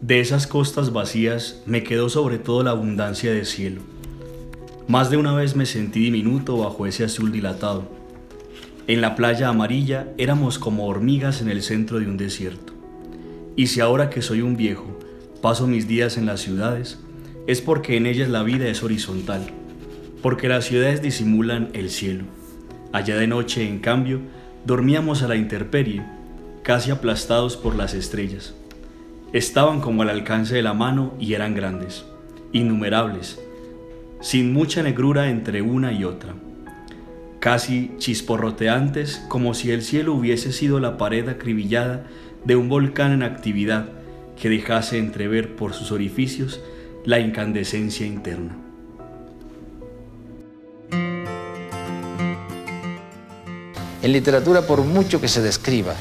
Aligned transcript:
De 0.00 0.20
esas 0.20 0.46
costas 0.46 0.92
vacías 0.92 1.62
me 1.66 1.82
quedó 1.82 2.08
sobre 2.08 2.38
todo 2.38 2.62
la 2.62 2.72
abundancia 2.72 3.32
de 3.32 3.44
cielo. 3.44 3.80
Más 4.86 5.10
de 5.10 5.16
una 5.16 5.34
vez 5.34 5.56
me 5.56 5.64
sentí 5.64 6.00
diminuto 6.00 6.58
bajo 6.58 6.86
ese 6.86 7.04
azul 7.04 7.32
dilatado. 7.32 7.88
En 8.86 9.00
la 9.00 9.16
playa 9.16 9.48
amarilla 9.48 10.12
éramos 10.18 10.58
como 10.58 10.86
hormigas 10.86 11.40
en 11.40 11.48
el 11.48 11.62
centro 11.62 12.00
de 12.00 12.06
un 12.06 12.18
desierto. 12.18 12.74
Y 13.56 13.68
si 13.68 13.80
ahora 13.80 14.10
que 14.10 14.20
soy 14.20 14.42
un 14.42 14.56
viejo 14.56 14.98
paso 15.40 15.66
mis 15.66 15.86
días 15.86 16.16
en 16.16 16.26
las 16.26 16.40
ciudades, 16.40 16.98
es 17.46 17.60
porque 17.60 17.96
en 17.96 18.06
ellas 18.06 18.28
la 18.30 18.42
vida 18.42 18.66
es 18.68 18.82
horizontal, 18.82 19.42
porque 20.22 20.48
las 20.48 20.64
ciudades 20.64 21.02
disimulan 21.02 21.68
el 21.74 21.90
cielo. 21.90 22.24
Allá 22.92 23.16
de 23.16 23.26
noche, 23.26 23.68
en 23.68 23.78
cambio, 23.78 24.20
dormíamos 24.64 25.22
a 25.22 25.28
la 25.28 25.36
intemperie, 25.36 26.02
casi 26.62 26.90
aplastados 26.90 27.56
por 27.56 27.74
las 27.74 27.92
estrellas. 27.92 28.54
Estaban 29.34 29.80
como 29.80 30.02
al 30.02 30.10
alcance 30.10 30.54
de 30.54 30.62
la 30.62 30.74
mano 30.74 31.12
y 31.18 31.34
eran 31.34 31.56
grandes, 31.56 32.04
innumerables, 32.52 33.40
sin 34.20 34.52
mucha 34.52 34.80
negrura 34.84 35.28
entre 35.28 35.60
una 35.60 35.90
y 35.90 36.04
otra, 36.04 36.34
casi 37.40 37.90
chisporroteantes 37.98 39.24
como 39.28 39.54
si 39.54 39.72
el 39.72 39.82
cielo 39.82 40.14
hubiese 40.14 40.52
sido 40.52 40.78
la 40.78 40.98
pared 40.98 41.28
acribillada 41.28 42.06
de 42.44 42.54
un 42.54 42.68
volcán 42.68 43.10
en 43.10 43.24
actividad 43.24 43.88
que 44.40 44.48
dejase 44.48 44.98
entrever 44.98 45.56
por 45.56 45.72
sus 45.72 45.90
orificios 45.90 46.60
la 47.04 47.18
incandescencia 47.18 48.06
interna. 48.06 48.56
En 54.00 54.12
literatura, 54.12 54.62
por 54.62 54.84
mucho 54.84 55.20
que 55.20 55.26
se 55.26 55.42
describa, 55.42 55.96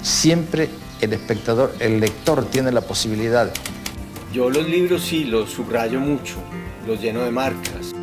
siempre 0.00 0.70
el 1.00 1.12
espectador, 1.12 1.74
el 1.78 2.00
lector 2.00 2.44
tiene 2.46 2.72
la 2.72 2.80
posibilidad. 2.80 3.52
Yo 4.32 4.50
los 4.50 4.68
libros 4.68 5.02
sí 5.02 5.24
los 5.24 5.50
subrayo 5.50 6.00
mucho, 6.00 6.36
los 6.86 7.00
lleno 7.00 7.20
de 7.20 7.30
marcas. 7.30 7.94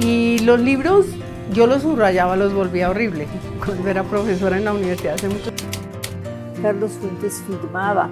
Y 0.00 0.38
los 0.40 0.60
libros 0.60 1.06
yo 1.52 1.66
los 1.66 1.82
subrayaba, 1.82 2.36
los 2.36 2.52
volvía 2.52 2.90
horrible. 2.90 3.26
Cuando 3.64 3.88
era 3.88 4.02
profesora 4.04 4.56
en 4.56 4.64
la 4.64 4.72
universidad 4.72 5.14
hace 5.14 5.28
mucho 5.28 5.50
Carlos 6.62 6.92
Fuentes 6.92 7.42
firmaba 7.46 8.08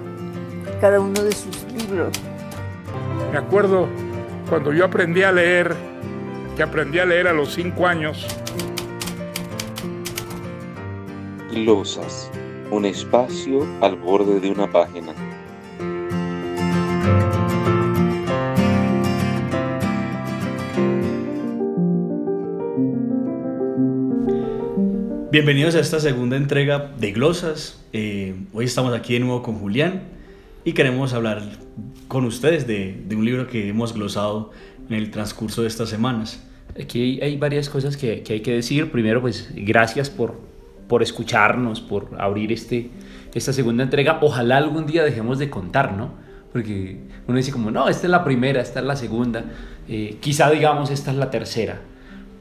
cada 0.81 0.99
uno 0.99 1.23
de 1.23 1.31
sus 1.31 1.63
libros. 1.73 2.11
Me 3.31 3.37
acuerdo 3.37 3.87
cuando 4.49 4.73
yo 4.73 4.85
aprendí 4.85 5.23
a 5.23 5.31
leer, 5.31 5.73
que 6.57 6.63
aprendí 6.63 6.99
a 6.99 7.05
leer 7.05 7.29
a 7.29 7.33
los 7.33 7.53
cinco 7.53 7.87
años. 7.87 8.27
Glosas, 11.51 12.29
un 12.71 12.85
espacio 12.85 13.67
al 13.81 13.97
borde 13.97 14.39
de 14.39 14.49
una 14.49 14.71
página. 14.71 15.13
Bienvenidos 25.31 25.75
a 25.75 25.81
esta 25.81 25.99
segunda 25.99 26.37
entrega 26.37 26.91
de 26.97 27.11
Glosas. 27.11 27.83
Eh, 27.91 28.35
hoy 28.53 28.65
estamos 28.65 28.93
aquí 28.93 29.13
de 29.13 29.19
nuevo 29.19 29.43
con 29.43 29.55
Julián 29.55 30.03
y 30.63 30.71
queremos 30.71 31.13
hablar 31.13 31.41
con 32.07 32.23
ustedes 32.23 32.67
de, 32.67 33.01
de, 33.05 33.15
un 33.17 33.25
libro 33.25 33.47
que 33.47 33.67
hemos 33.67 33.93
glosado 33.93 34.51
en 34.89 34.95
el 34.95 35.11
transcurso 35.11 35.61
de 35.61 35.67
estas 35.67 35.89
semanas. 35.89 36.41
Aquí 36.81 37.19
hay 37.21 37.35
varias 37.37 37.69
cosas 37.69 37.97
que, 37.97 38.23
que 38.23 38.33
hay 38.33 38.39
que 38.41 38.53
decir. 38.53 38.91
Primero, 38.91 39.19
pues 39.19 39.49
gracias 39.53 40.09
por, 40.09 40.50
por 40.91 41.01
escucharnos, 41.01 41.79
por 41.79 42.09
abrir 42.19 42.51
este, 42.51 42.89
esta 43.33 43.53
segunda 43.53 43.81
entrega. 43.81 44.19
Ojalá 44.21 44.57
algún 44.57 44.85
día 44.85 45.05
dejemos 45.05 45.39
de 45.39 45.49
contar, 45.49 45.93
¿no? 45.93 46.09
Porque 46.51 46.97
uno 47.29 47.37
dice 47.37 47.53
como, 47.53 47.71
no, 47.71 47.87
esta 47.87 48.07
es 48.07 48.11
la 48.11 48.25
primera, 48.25 48.61
esta 48.61 48.81
es 48.81 48.85
la 48.85 48.97
segunda, 48.97 49.45
eh, 49.87 50.17
quizá 50.19 50.51
digamos 50.51 50.91
esta 50.91 51.11
es 51.11 51.15
la 51.15 51.29
tercera, 51.29 51.79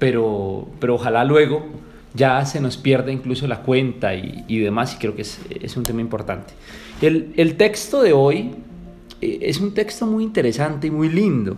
pero, 0.01 0.69
pero 0.81 0.97
ojalá 0.97 1.25
luego 1.25 1.65
ya 2.13 2.45
se 2.45 2.61
nos 2.61 2.77
pierda 2.77 3.13
incluso 3.13 3.47
la 3.47 3.63
cuenta 3.63 4.17
y, 4.17 4.45
y 4.49 4.59
demás, 4.59 4.97
y 4.97 4.99
creo 4.99 5.15
que 5.15 5.23
es, 5.23 5.39
es 5.49 5.77
un 5.77 5.85
tema 5.85 6.01
importante. 6.01 6.53
El, 7.01 7.33
el, 7.37 7.57
texto 7.57 8.03
de 8.03 8.13
hoy 8.13 8.51
eh, 9.21 9.39
es 9.43 9.61
un 9.61 9.75
texto 9.75 10.07
muy 10.07 10.25
interesante 10.25 10.89
y 10.89 10.91
muy 10.91 11.09
lindo. 11.09 11.57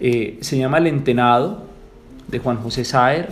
Eh, 0.00 0.38
se 0.40 0.56
llama 0.56 0.78
El 0.78 0.86
Entenado, 0.86 1.64
de 2.28 2.38
Juan 2.38 2.56
José 2.62 2.86
Saer. 2.86 3.28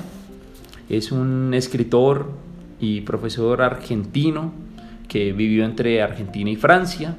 Es 0.91 1.11
un 1.11 1.55
escritor 1.55 2.52
y 2.83 3.01
profesor 3.01 3.63
argentino 3.63 4.53
que 5.09 5.33
vivió 5.33 5.65
entre 5.65 6.03
Argentina 6.03 6.51
y 6.51 6.57
Francia. 6.57 7.17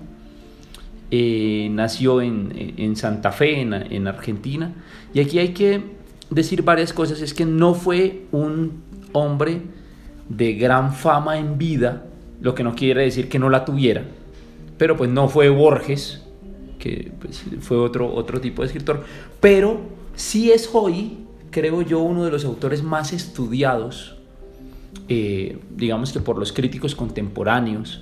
Eh, 1.09 1.69
nació 1.71 2.21
en, 2.21 2.73
en, 2.77 2.95
Santa 2.95 3.31
Fe, 3.31 3.61
en, 3.61 3.73
en 3.73 4.07
Argentina. 4.07 4.73
Y 5.13 5.21
aquí 5.21 5.39
hay 5.39 5.53
que 5.53 5.81
decir 6.29 6.63
varias 6.63 6.93
cosas. 6.93 7.21
Es 7.21 7.33
que 7.33 7.45
no 7.45 7.73
fue 7.73 8.25
un 8.31 8.83
hombre 9.13 9.61
de 10.29 10.53
gran 10.53 10.93
fama 10.93 11.37
en 11.37 11.57
vida, 11.57 12.05
lo 12.41 12.53
que 12.53 12.63
no 12.63 12.75
quiere 12.75 13.03
decir 13.03 13.29
que 13.29 13.39
no 13.39 13.49
la 13.49 13.65
tuviera, 13.65 14.03
pero 14.77 14.97
pues 14.97 15.09
no 15.09 15.29
fue 15.29 15.49
Borges, 15.49 16.23
que 16.79 17.11
pues, 17.21 17.43
fue 17.61 17.77
otro, 17.77 18.13
otro 18.13 18.41
tipo 18.41 18.61
de 18.61 18.67
escritor, 18.67 19.03
pero 19.39 19.81
sí 20.15 20.51
es 20.51 20.69
hoy, 20.73 21.19
creo 21.51 21.81
yo, 21.81 21.99
uno 21.99 22.25
de 22.25 22.31
los 22.31 22.45
autores 22.45 22.83
más 22.83 23.13
estudiados, 23.13 24.17
eh, 25.09 25.57
digamos 25.75 26.13
que 26.13 26.19
por 26.19 26.37
los 26.37 26.53
críticos 26.53 26.95
contemporáneos, 26.95 28.01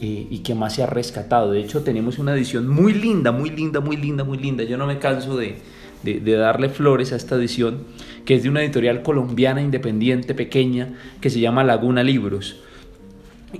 eh, 0.00 0.26
y 0.28 0.38
que 0.40 0.56
más 0.56 0.74
se 0.74 0.82
ha 0.82 0.86
rescatado. 0.86 1.52
De 1.52 1.60
hecho, 1.60 1.82
tenemos 1.82 2.18
una 2.18 2.34
edición 2.34 2.68
muy 2.68 2.92
linda, 2.92 3.30
muy 3.30 3.48
linda, 3.48 3.78
muy 3.80 3.96
linda, 3.96 4.24
muy 4.24 4.38
linda. 4.38 4.64
Yo 4.64 4.76
no 4.76 4.86
me 4.86 4.98
canso 4.98 5.36
de, 5.36 5.62
darle 6.02 6.68
flores 6.68 7.12
a 7.12 7.16
esta 7.16 7.36
edición, 7.36 7.84
que 8.24 8.34
es 8.34 8.42
de 8.42 8.50
una 8.50 8.62
editorial 8.62 9.02
colombiana 9.02 9.62
independiente 9.62 10.34
pequeña 10.34 10.94
que 11.20 11.30
se 11.30 11.38
llama 11.38 11.62
Laguna 11.62 12.02
Libros. 12.02 12.60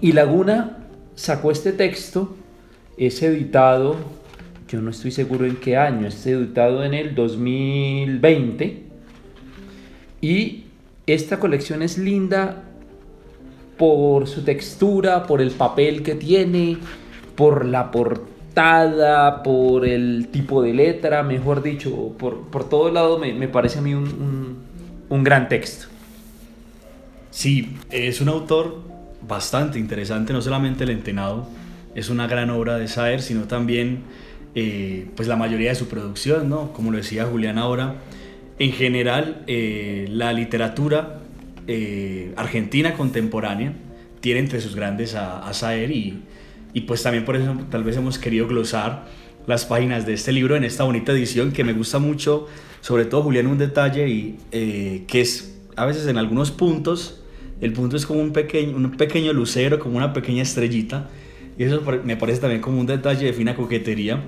Y 0.00 0.12
Laguna 0.12 0.78
sacó 1.14 1.52
este 1.52 1.72
texto, 1.72 2.34
es 2.98 3.22
editado, 3.22 3.96
yo 4.68 4.82
no 4.82 4.90
estoy 4.90 5.12
seguro 5.12 5.46
en 5.46 5.56
qué 5.56 5.76
año, 5.76 6.08
es 6.08 6.26
editado 6.26 6.84
en 6.84 6.94
el 6.94 7.14
2020. 7.14 8.82
Y 10.20 10.64
esta 11.06 11.38
colección 11.38 11.80
es 11.80 11.96
linda 11.96 12.63
por 13.76 14.26
su 14.26 14.42
textura, 14.42 15.26
por 15.26 15.40
el 15.40 15.50
papel 15.50 16.02
que 16.02 16.14
tiene, 16.14 16.78
por 17.34 17.64
la 17.64 17.90
portada, 17.90 19.42
por 19.42 19.86
el 19.86 20.28
tipo 20.30 20.62
de 20.62 20.72
letra, 20.72 21.22
mejor 21.22 21.62
dicho, 21.62 22.12
por, 22.18 22.42
por 22.48 22.68
todo 22.68 22.90
lado 22.90 23.18
me, 23.18 23.32
me, 23.32 23.48
parece 23.48 23.78
a 23.78 23.82
mí 23.82 23.94
un, 23.94 24.04
un, 24.04 24.56
un, 25.08 25.24
gran 25.24 25.48
texto. 25.48 25.86
Sí, 27.30 27.76
es 27.90 28.20
un 28.20 28.28
autor 28.28 28.80
bastante 29.26 29.78
interesante, 29.78 30.32
no 30.32 30.40
solamente 30.40 30.84
El 30.84 30.90
Entenado 30.90 31.48
es 31.94 32.10
una 32.10 32.26
gran 32.26 32.50
obra 32.50 32.76
de 32.76 32.88
Saer, 32.88 33.22
sino 33.22 33.44
también 33.44 34.02
eh, 34.54 35.08
pues 35.16 35.28
la 35.28 35.36
mayoría 35.36 35.70
de 35.70 35.74
su 35.74 35.88
producción, 35.88 36.48
¿no? 36.48 36.72
Como 36.72 36.90
lo 36.90 36.98
decía 36.98 37.24
Julián 37.24 37.58
ahora, 37.58 37.96
en 38.58 38.72
general 38.72 39.42
eh, 39.46 40.06
la 40.10 40.32
literatura 40.32 41.20
eh, 41.66 42.32
argentina 42.36 42.94
contemporánea 42.94 43.72
tiene 44.20 44.40
entre 44.40 44.60
sus 44.60 44.74
grandes 44.74 45.14
a, 45.14 45.46
a 45.46 45.52
Saer 45.54 45.90
y, 45.90 46.22
y, 46.72 46.82
pues 46.82 47.02
también 47.02 47.24
por 47.24 47.36
eso 47.36 47.56
tal 47.70 47.84
vez 47.84 47.96
hemos 47.96 48.18
querido 48.18 48.46
glosar 48.48 49.06
las 49.46 49.64
páginas 49.64 50.06
de 50.06 50.14
este 50.14 50.32
libro 50.32 50.56
en 50.56 50.64
esta 50.64 50.84
bonita 50.84 51.12
edición 51.12 51.52
que 51.52 51.64
me 51.64 51.72
gusta 51.72 51.98
mucho, 51.98 52.46
sobre 52.80 53.04
todo 53.04 53.22
Julián 53.22 53.46
un 53.46 53.58
detalle 53.58 54.08
y 54.08 54.36
eh, 54.52 55.04
que 55.06 55.20
es 55.20 55.58
a 55.76 55.84
veces 55.84 56.06
en 56.06 56.18
algunos 56.18 56.50
puntos 56.50 57.22
el 57.60 57.72
punto 57.72 57.96
es 57.96 58.06
como 58.06 58.20
un 58.20 58.32
pequeño, 58.32 58.76
un 58.76 58.90
pequeño 58.92 59.32
lucero, 59.32 59.78
como 59.78 59.96
una 59.96 60.12
pequeña 60.12 60.42
estrellita 60.42 61.08
y 61.58 61.64
eso 61.64 61.82
me 62.04 62.16
parece 62.16 62.40
también 62.40 62.60
como 62.60 62.80
un 62.80 62.86
detalle 62.86 63.26
de 63.26 63.32
fina 63.32 63.54
coquetería 63.54 64.22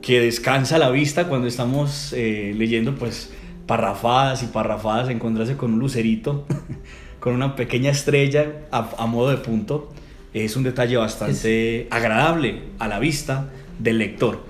que 0.00 0.20
descansa 0.20 0.78
la 0.78 0.90
vista 0.90 1.28
cuando 1.28 1.48
estamos 1.48 2.12
eh, 2.12 2.54
leyendo 2.56 2.94
pues 2.94 3.32
parrafadas 3.66 4.42
y 4.42 4.46
parrafadas, 4.46 5.08
encontrarse 5.08 5.56
con 5.56 5.74
un 5.74 5.80
lucerito, 5.80 6.46
con 7.20 7.34
una 7.34 7.56
pequeña 7.56 7.90
estrella 7.90 8.52
a, 8.70 8.88
a, 8.98 9.06
modo 9.06 9.30
de 9.30 9.38
punto, 9.38 9.92
es 10.32 10.56
un 10.56 10.62
detalle 10.62 10.96
bastante 10.96 11.82
es... 11.82 11.86
agradable 11.90 12.62
a 12.78 12.88
la 12.88 12.98
vista 12.98 13.50
del 13.78 13.98
lector. 13.98 14.44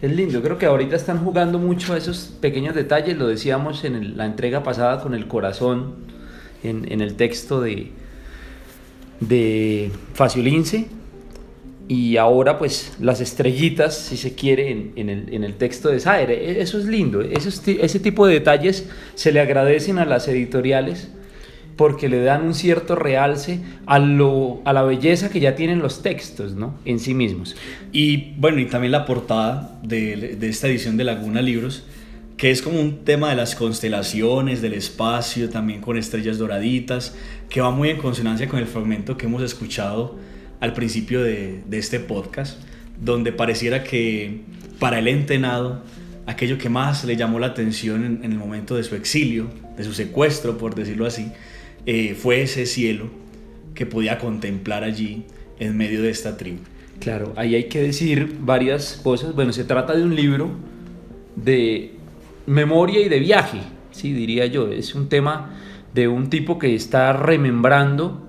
Es 0.00 0.10
lindo, 0.10 0.42
creo 0.42 0.58
que 0.58 0.66
ahorita 0.66 0.96
están 0.96 1.18
jugando 1.24 1.58
mucho 1.58 1.94
a 1.94 1.96
esos 1.96 2.36
pequeños 2.40 2.74
detalles, 2.74 3.16
lo 3.16 3.28
decíamos 3.28 3.84
en 3.84 3.94
el, 3.94 4.16
la 4.16 4.26
entrega 4.26 4.62
pasada 4.62 5.00
con 5.00 5.14
el 5.14 5.28
corazón, 5.28 5.94
en, 6.64 6.90
en 6.90 7.00
el 7.00 7.14
texto 7.14 7.60
de, 7.60 7.92
de 9.20 9.92
Faciolince, 10.14 10.88
y 11.88 12.16
ahora 12.16 12.58
pues 12.58 12.92
las 13.00 13.20
estrellitas, 13.20 13.96
si 13.96 14.16
se 14.16 14.34
quiere, 14.34 14.70
en, 14.70 15.08
el, 15.08 15.32
en 15.32 15.44
el, 15.44 15.54
texto 15.54 15.88
de 15.88 16.00
Saer. 16.00 16.30
Eso 16.30 16.78
es 16.78 16.86
lindo, 16.86 17.20
ese 17.20 18.00
tipo 18.00 18.26
de 18.26 18.34
detalles 18.34 18.88
se 19.14 19.32
le 19.32 19.40
agradecen 19.40 19.98
a 19.98 20.04
las 20.04 20.28
editoriales 20.28 21.10
porque 21.76 22.08
le 22.08 22.22
dan 22.22 22.44
un 22.44 22.54
cierto 22.54 22.96
realce 22.96 23.60
a, 23.86 23.98
lo, 23.98 24.60
a 24.64 24.72
la 24.72 24.82
belleza 24.82 25.30
que 25.30 25.40
ya 25.40 25.54
tienen 25.56 25.80
los 25.80 26.02
textos, 26.02 26.54
¿no? 26.54 26.74
En 26.84 26.98
sí 26.98 27.14
mismos. 27.14 27.56
Y 27.92 28.34
bueno, 28.36 28.60
y 28.60 28.66
también 28.66 28.92
la 28.92 29.06
portada 29.06 29.80
de, 29.82 30.36
de 30.36 30.48
esta 30.48 30.68
edición 30.68 30.96
de 30.96 31.04
Laguna 31.04 31.42
Libros, 31.42 31.84
que 32.36 32.50
es 32.50 32.62
como 32.62 32.80
un 32.80 33.04
tema 33.04 33.30
de 33.30 33.36
las 33.36 33.54
constelaciones, 33.54 34.62
del 34.62 34.74
espacio, 34.74 35.48
también 35.48 35.80
con 35.80 35.96
estrellas 35.96 36.38
doraditas, 36.38 37.14
que 37.48 37.60
va 37.60 37.70
muy 37.70 37.90
en 37.90 37.98
consonancia 37.98 38.48
con 38.48 38.58
el 38.58 38.66
fragmento 38.66 39.16
que 39.16 39.26
hemos 39.26 39.42
escuchado 39.42 40.16
al 40.62 40.74
principio 40.74 41.24
de, 41.24 41.64
este 41.72 41.98
podcast, 41.98 42.56
donde 43.00 43.32
pareciera 43.32 43.82
que 43.82 44.42
para 44.78 45.00
el 45.00 45.08
entenado, 45.08 45.82
aquello 46.26 46.56
que 46.56 46.68
más 46.68 47.04
le 47.04 47.16
llamó 47.16 47.40
la 47.40 47.48
atención 47.48 48.04
en, 48.04 48.24
en 48.24 48.30
el 48.30 48.38
momento 48.38 48.76
de 48.76 48.84
su 48.84 48.94
exilio, 48.94 49.48
de 49.76 49.82
su 49.82 49.92
secuestro, 49.92 50.58
por 50.58 50.76
decirlo 50.76 51.04
así, 51.04 51.32
eh, 51.84 52.14
fue 52.14 52.42
ese 52.42 52.64
cielo 52.66 53.10
que 53.74 53.86
podía 53.86 54.18
contemplar 54.18 54.84
allí 54.84 55.24
en 55.58 55.76
medio 55.76 56.00
de 56.00 56.10
esta 56.10 56.36
tribu. 56.36 56.60
Claro, 57.00 57.32
ahí 57.34 57.56
hay 57.56 57.64
que 57.64 57.82
decir 57.82 58.36
varias 58.38 59.00
cosas. 59.02 59.34
Bueno, 59.34 59.52
se 59.52 59.64
trata 59.64 59.96
de 59.96 60.04
un 60.04 60.14
libro 60.14 60.52
de 61.34 61.96
memoria 62.46 63.00
y 63.00 63.08
de 63.08 63.18
viaje, 63.18 63.58
sí, 63.90 64.12
diría 64.12 64.46
yo. 64.46 64.70
Es 64.70 64.94
un 64.94 65.08
tema 65.08 65.58
de 65.92 66.06
un 66.06 66.30
tipo 66.30 66.60
que 66.60 66.76
está 66.76 67.12
remembrando 67.12 68.28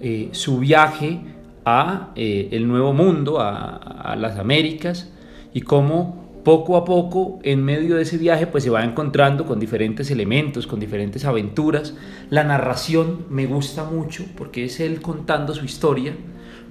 eh, 0.00 0.30
su 0.32 0.60
viaje 0.60 1.33
a 1.64 2.10
eh, 2.16 2.48
el 2.52 2.68
Nuevo 2.68 2.92
Mundo, 2.92 3.40
a, 3.40 4.16
las 4.18 4.38
Américas, 4.38 5.10
y 5.52 5.62
cómo 5.62 6.24
poco 6.44 6.76
a 6.76 6.84
poco 6.84 7.38
en 7.42 7.64
medio 7.64 7.96
de 7.96 8.02
ese 8.02 8.18
viaje 8.18 8.46
pues 8.46 8.64
se 8.64 8.70
va 8.70 8.84
encontrando 8.84 9.46
con 9.46 9.58
diferentes 9.58 10.10
elementos, 10.10 10.66
con 10.66 10.78
diferentes 10.78 11.24
aventuras. 11.24 11.94
La 12.28 12.44
narración 12.44 13.26
me 13.30 13.46
gusta 13.46 13.84
mucho 13.84 14.24
porque 14.36 14.64
es 14.64 14.78
él 14.80 15.00
contando 15.00 15.54
su 15.54 15.64
historia, 15.64 16.14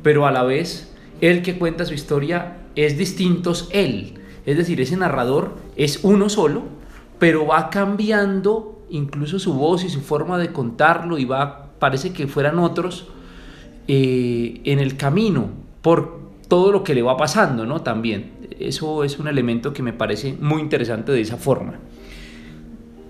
pero 0.04 0.28
a 0.28 0.32
la 0.32 0.44
vez 0.44 0.94
él 1.22 1.42
que 1.42 1.58
cuenta 1.58 1.86
su 1.86 1.94
historia 1.94 2.58
es 2.76 2.98
distinto 2.98 3.54
él. 3.72 4.16
Es 4.46 4.58
decir, 4.58 4.80
ese 4.80 4.98
narrador 4.98 5.56
es 5.76 6.04
uno 6.04 6.30
solo, 6.30 6.64
pero 7.18 7.48
va 7.48 7.70
cambiando 7.70 8.86
incluso 8.90 9.40
su 9.40 9.54
voz 9.54 9.84
y 9.84 9.90
su 9.90 10.02
forma 10.02 10.38
de 10.38 10.52
contarlo 10.52 11.18
y 11.18 11.26
va, 11.26 11.72
parece 11.80 12.14
que 12.14 12.28
fueran 12.28 12.60
otros 12.60 13.08
eh, 13.88 14.62
en 14.64 14.80
el 14.80 14.98
camino 14.98 15.50
por 15.82 16.22
todo 16.48 16.72
lo 16.72 16.84
que 16.84 16.94
le 16.94 17.02
va 17.02 17.18
pasando, 17.18 17.66
¿no? 17.66 17.82
También 17.82 18.32
eso 18.60 19.04
es 19.04 19.20
un 19.20 19.28
elemento 19.28 19.74
que 19.74 19.84
me 19.84 19.94
parece 19.94 20.34
muy 20.40 20.62
interesante 20.62 21.12
de 21.12 21.22
esa 21.22 21.38
forma. 21.38 21.80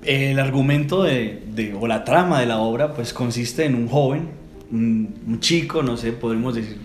El 0.03 0.39
argumento 0.39 1.03
de, 1.03 1.75
o 1.79 1.87
la 1.87 2.03
trama 2.03 2.39
de 2.39 2.45
la 2.45 2.59
obra 2.59 2.93
pues 2.93 3.13
consiste 3.13 3.65
en 3.65 3.75
un 3.75 3.87
joven, 3.87 4.29
un, 4.71 5.37
chico, 5.39 5.83
no 5.83 5.97
sé, 5.97 6.11
podemos 6.11 6.55
decir, 6.55 6.77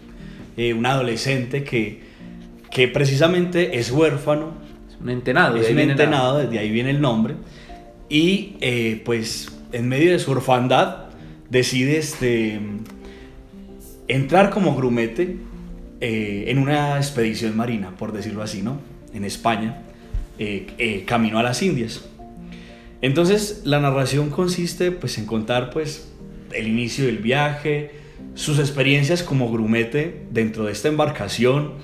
eh, 0.56 0.75
un 0.75 0.87
adolescente 0.87 1.64
que, 1.64 2.02
que 2.70 2.88
precisamente 2.88 3.79
es 3.79 3.91
huérfano. 3.91 4.52
Es 4.88 5.00
un 5.00 5.11
entenado. 5.11 5.56
Es 5.56 5.70
un 5.70 5.79
entenado, 5.79 6.38
desde 6.38 6.58
ahí 6.58 6.70
viene 6.70 6.91
el 6.91 7.00
nombre. 7.00 7.34
Y 8.08 8.56
eh, 8.61 9.02
pues 9.05 9.52
en 9.73 9.88
medio 9.88 10.12
de 10.12 10.19
su 10.19 10.31
orfandad 10.31 11.06
decide 11.50 11.99
este, 11.99 12.61
entrar 14.08 14.50
como 14.50 14.75
grumete 14.75 15.37
eh, 16.00 16.44
en 16.49 16.58
una 16.58 16.96
expedición 16.96 17.56
marina, 17.56 17.90
por 17.96 18.12
decirlo 18.12 18.43
así, 18.43 18.62
¿no? 18.62 18.81
En 19.12 19.25
España, 19.25 19.82
eh, 20.38 20.66
eh, 20.78 21.05
camino 21.05 21.38
a 21.38 21.43
las 21.43 21.62
Indias. 21.62 22.05
Entonces, 23.02 23.62
la 23.64 23.81
narración 23.81 24.31
consiste 24.31 24.90
pues, 24.90 25.19
en 25.19 25.26
contar 25.26 25.70
pues, 25.70 26.08
el 26.52 26.69
inicio 26.69 27.06
del 27.06 27.19
viaje, 27.19 27.93
sus 28.34 28.58
experiencias 28.58 29.22
como 29.22 29.50
grumete 29.50 30.22
dentro 30.31 30.64
de 30.64 30.72
esta 30.72 30.88
embarcación, 30.88 31.75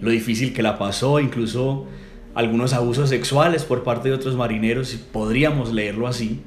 lo 0.00 0.10
difícil 0.10 0.52
que 0.52 0.62
la 0.62 0.78
pasó, 0.78 1.20
incluso 1.20 1.86
algunos 2.34 2.72
abusos 2.72 3.08
sexuales 3.08 3.64
por 3.64 3.82
parte 3.82 4.08
de 4.08 4.14
otros 4.14 4.36
marineros, 4.36 4.94
podríamos 5.12 5.72
leerlo 5.72 6.06
así. 6.06 6.40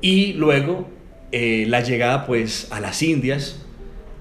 Y 0.00 0.32
luego 0.34 0.88
la 1.30 1.82
llegada 1.82 2.24
pues 2.26 2.68
a 2.70 2.80
las 2.80 3.02
Indias, 3.02 3.66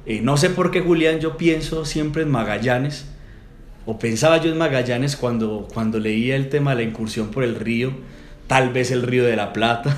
eh, 0.07 0.21
no 0.21 0.37
sé 0.37 0.49
por 0.49 0.71
qué, 0.71 0.79
Julián, 0.79 1.19
yo 1.19 1.35
pienso 1.35 1.83
siempre 1.83 2.23
en 2.23 2.29
Magallanes, 2.29 3.05
o 3.85 3.99
pensaba 3.99 4.37
yo 4.37 4.49
en 4.49 4.57
Magallanes 4.57 5.17
cuando, 5.17 5.67
cuando 5.73 5.99
leía 5.99 6.37
el 6.37 6.47
tema 6.47 6.75
de 6.75 6.83
la 6.83 6.89
incursión 6.89 7.29
por 7.29 7.43
el 7.43 7.55
río, 7.55 7.91
tal 8.47 8.71
vez 8.71 8.91
el 8.91 9.01
río 9.01 9.25
de 9.25 9.35
la 9.35 9.51
Plata, 9.51 9.97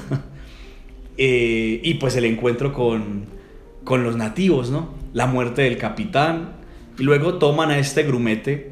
eh, 1.18 1.80
y 1.84 1.94
pues 1.96 2.16
el 2.16 2.26
encuentro 2.26 2.74
con, 2.74 3.26
con 3.84 4.04
los 4.04 4.16
nativos, 4.16 4.72
¿no? 4.72 4.96
La 5.14 5.28
muerte 5.28 5.62
del 5.62 5.78
capitán, 5.78 6.54
y 6.98 7.04
luego 7.04 7.36
toman 7.36 7.70
a 7.70 7.78
este 7.78 8.02
grumete 8.02 8.72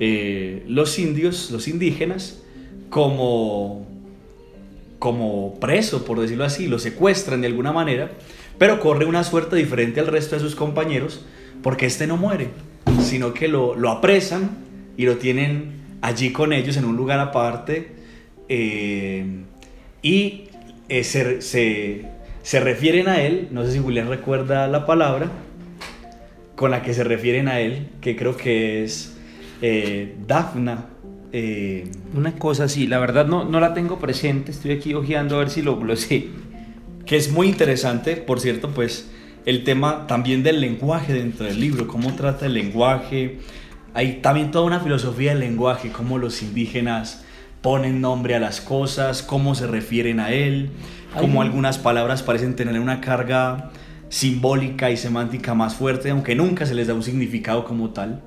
eh, 0.00 0.64
los 0.66 0.98
indios, 0.98 1.52
los 1.52 1.68
indígenas, 1.68 2.42
como, 2.90 3.86
como 4.98 5.60
preso, 5.60 6.04
por 6.04 6.20
decirlo 6.20 6.42
así, 6.42 6.66
lo 6.66 6.80
secuestran 6.80 7.40
de 7.40 7.46
alguna 7.46 7.72
manera 7.72 8.10
pero 8.58 8.80
corre 8.80 9.04
una 9.04 9.24
suerte 9.24 9.56
diferente 9.56 10.00
al 10.00 10.06
resto 10.06 10.36
de 10.36 10.40
sus 10.40 10.54
compañeros 10.54 11.24
porque 11.62 11.86
este 11.86 12.06
no 12.06 12.16
muere, 12.16 12.48
sino 13.00 13.32
que 13.32 13.48
lo, 13.48 13.74
lo 13.74 13.90
apresan 13.90 14.50
y 14.96 15.06
lo 15.06 15.16
tienen 15.16 15.82
allí 16.00 16.32
con 16.32 16.52
ellos 16.52 16.76
en 16.76 16.84
un 16.84 16.96
lugar 16.96 17.20
aparte 17.20 17.92
eh, 18.48 19.24
y 20.02 20.44
eh, 20.88 21.04
se, 21.04 21.40
se, 21.40 22.04
se, 22.42 22.60
refieren 22.60 23.08
a 23.08 23.22
él, 23.22 23.48
no 23.52 23.64
sé 23.64 23.72
si 23.72 23.78
Julián 23.78 24.08
recuerda 24.08 24.66
la 24.66 24.84
palabra 24.84 25.30
con 26.56 26.70
la 26.70 26.82
que 26.82 26.92
se 26.92 27.04
refieren 27.04 27.48
a 27.48 27.60
él, 27.60 27.88
que 28.00 28.16
creo 28.16 28.36
que 28.36 28.84
es 28.84 29.16
eh, 29.62 30.16
Dafna. 30.26 30.88
Una 32.14 32.34
cosa 32.34 32.64
así, 32.64 32.86
la 32.86 32.98
verdad 32.98 33.26
no, 33.26 33.44
no 33.44 33.58
la 33.58 33.72
tengo 33.72 33.98
presente, 33.98 34.50
estoy 34.50 34.72
aquí 34.72 34.92
hojeando 34.92 35.36
a 35.36 35.38
ver 35.38 35.48
si 35.48 35.62
lo, 35.62 35.82
lo 35.82 35.96
sé 35.96 36.28
que 37.06 37.16
es 37.16 37.30
muy 37.30 37.48
interesante, 37.48 38.16
por 38.16 38.40
cierto, 38.40 38.70
pues 38.70 39.10
el 39.44 39.64
tema 39.64 40.06
también 40.06 40.42
del 40.42 40.60
lenguaje 40.60 41.12
dentro 41.12 41.46
del 41.46 41.60
libro, 41.60 41.88
cómo 41.88 42.14
trata 42.14 42.46
el 42.46 42.54
lenguaje. 42.54 43.38
Hay 43.94 44.20
también 44.22 44.50
toda 44.50 44.64
una 44.64 44.80
filosofía 44.80 45.30
del 45.30 45.40
lenguaje, 45.40 45.90
cómo 45.90 46.18
los 46.18 46.42
indígenas 46.42 47.24
ponen 47.60 48.00
nombre 48.00 48.34
a 48.34 48.40
las 48.40 48.60
cosas, 48.60 49.22
cómo 49.22 49.54
se 49.54 49.66
refieren 49.66 50.20
a 50.20 50.32
él, 50.32 50.70
cómo 51.18 51.42
algunas 51.42 51.78
palabras 51.78 52.22
parecen 52.22 52.56
tener 52.56 52.78
una 52.80 53.00
carga 53.00 53.70
simbólica 54.08 54.90
y 54.90 54.96
semántica 54.96 55.54
más 55.54 55.74
fuerte, 55.74 56.10
aunque 56.10 56.34
nunca 56.34 56.66
se 56.66 56.74
les 56.74 56.86
da 56.86 56.94
un 56.94 57.02
significado 57.02 57.64
como 57.64 57.90
tal. 57.90 58.22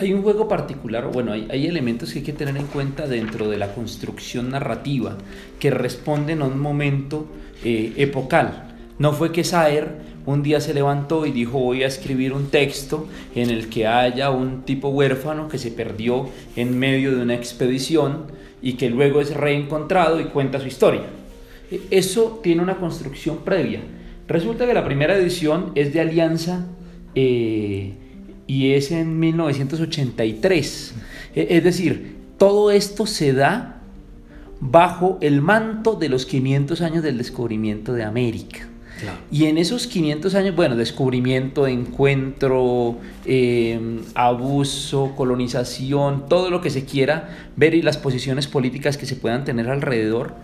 Hay 0.00 0.12
un 0.12 0.22
juego 0.22 0.46
particular, 0.46 1.10
bueno, 1.12 1.32
hay, 1.32 1.48
hay, 1.50 1.66
elementos 1.66 2.12
que 2.12 2.20
hay 2.20 2.24
que 2.24 2.32
tener 2.32 2.56
en 2.56 2.66
cuenta 2.66 3.08
dentro 3.08 3.50
de 3.50 3.56
la 3.56 3.74
construcción 3.74 4.48
narrativa 4.50 5.18
que 5.58 5.70
responden 5.70 6.40
a 6.40 6.44
un 6.44 6.60
momento 6.60 7.26
eh, 7.64 7.94
epocal. 7.96 8.76
No 9.00 9.12
fue 9.12 9.32
que 9.32 9.42
Saer 9.42 9.88
un 10.24 10.44
día 10.44 10.60
se 10.60 10.72
levantó 10.72 11.26
y 11.26 11.32
dijo 11.32 11.58
voy 11.58 11.82
a 11.82 11.88
escribir 11.88 12.32
un 12.32 12.46
texto 12.48 13.08
en 13.34 13.50
el 13.50 13.68
que 13.68 13.88
haya 13.88 14.30
un 14.30 14.62
tipo 14.62 14.88
huérfano 14.88 15.48
que 15.48 15.58
se 15.58 15.72
perdió 15.72 16.28
en 16.54 16.78
medio 16.78 17.16
de 17.16 17.22
una 17.22 17.34
expedición 17.34 18.26
y 18.62 18.74
que 18.74 18.90
luego 18.90 19.20
es 19.20 19.34
reencontrado 19.34 20.20
y 20.20 20.26
cuenta 20.26 20.60
su 20.60 20.68
historia. 20.68 21.02
E, 21.72 21.80
eso 21.90 22.38
tiene 22.40 22.62
una 22.62 22.76
construcción 22.76 23.38
previa. 23.38 23.80
Resulta 24.28 24.64
que 24.64 24.74
la 24.74 24.84
primera 24.84 25.16
edición 25.16 25.72
es 25.74 25.92
de 25.92 26.00
Alianza 26.02 26.66
eh, 27.16 27.94
y 28.48 28.72
es 28.72 28.90
en 28.90 29.20
1983. 29.20 30.94
E, 31.36 31.46
es 31.50 31.62
decir, 31.62 32.16
todo 32.36 32.72
esto 32.72 33.06
se 33.06 33.32
da 33.32 33.80
bajo 34.58 35.18
el 35.20 35.40
manto 35.40 35.94
de 35.94 36.08
los 36.08 36.26
500 36.26 36.80
años 36.80 37.04
del 37.04 37.16
descubrimiento 37.16 37.92
de 37.92 38.02
América. 38.02 38.66
Y 39.30 39.44
en 39.44 39.58
esos 39.58 39.86
500 39.86 40.34
años, 40.34 40.56
bueno, 40.56 40.74
descubrimiento, 40.74 41.68
encuentro, 41.68 42.96
em, 43.24 44.00
abuso, 44.16 45.12
colonización, 45.14 46.26
todo 46.28 46.50
lo 46.50 46.60
que 46.60 46.70
se 46.70 46.84
quiera 46.84 47.28
ver 47.54 47.74
y 47.74 47.82
las 47.82 47.96
posiciones 47.96 48.48
políticas 48.48 48.96
que 48.96 49.06
se 49.06 49.14
puedan 49.14 49.44
tener 49.44 49.68
alrededor, 49.68 50.34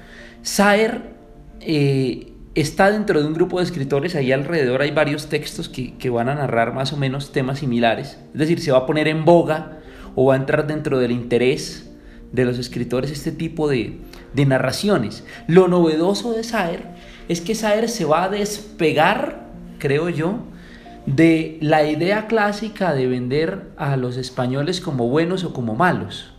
Saer 0.44 1.14
eh, 1.62 2.33
está 2.54 2.90
dentro 2.90 3.20
de 3.20 3.26
un 3.26 3.34
grupo 3.34 3.58
de 3.58 3.64
escritores, 3.64 4.14
ahí 4.14 4.32
alrededor 4.32 4.82
hay 4.82 4.90
varios 4.90 5.28
textos 5.28 5.68
que, 5.68 5.96
que 5.96 6.10
van 6.10 6.28
a 6.28 6.34
narrar 6.34 6.72
más 6.72 6.92
o 6.92 6.96
menos 6.96 7.32
temas 7.32 7.60
similares, 7.60 8.18
es 8.32 8.38
decir, 8.38 8.60
se 8.60 8.72
va 8.72 8.78
a 8.78 8.86
poner 8.86 9.08
en 9.08 9.24
boga 9.24 9.78
o 10.14 10.26
va 10.26 10.34
a 10.34 10.36
entrar 10.36 10.66
dentro 10.66 10.98
del 10.98 11.10
interés 11.10 11.90
de 12.34 12.44
los 12.44 12.58
escritores 12.58 13.12
este 13.12 13.30
tipo 13.30 13.68
de, 13.68 14.00
narraciones. 14.34 15.24
Lo 15.46 15.68
novedoso 15.68 16.32
de 16.32 16.42
Saer 16.42 16.88
es 17.28 17.40
que 17.40 17.54
Saer 17.54 17.88
se 17.88 18.04
va 18.04 18.24
a 18.24 18.28
despegar, 18.28 19.46
creo 19.78 20.08
yo, 20.08 20.40
de 21.06 21.58
la 21.60 21.88
idea 21.88 22.26
clásica 22.26 22.92
de 22.92 23.06
vender 23.06 23.70
a 23.76 23.96
los 23.96 24.16
españoles 24.16 24.80
como 24.80 25.08
buenos 25.08 25.44
o 25.44 25.52
como 25.52 25.76
malos 25.76 26.32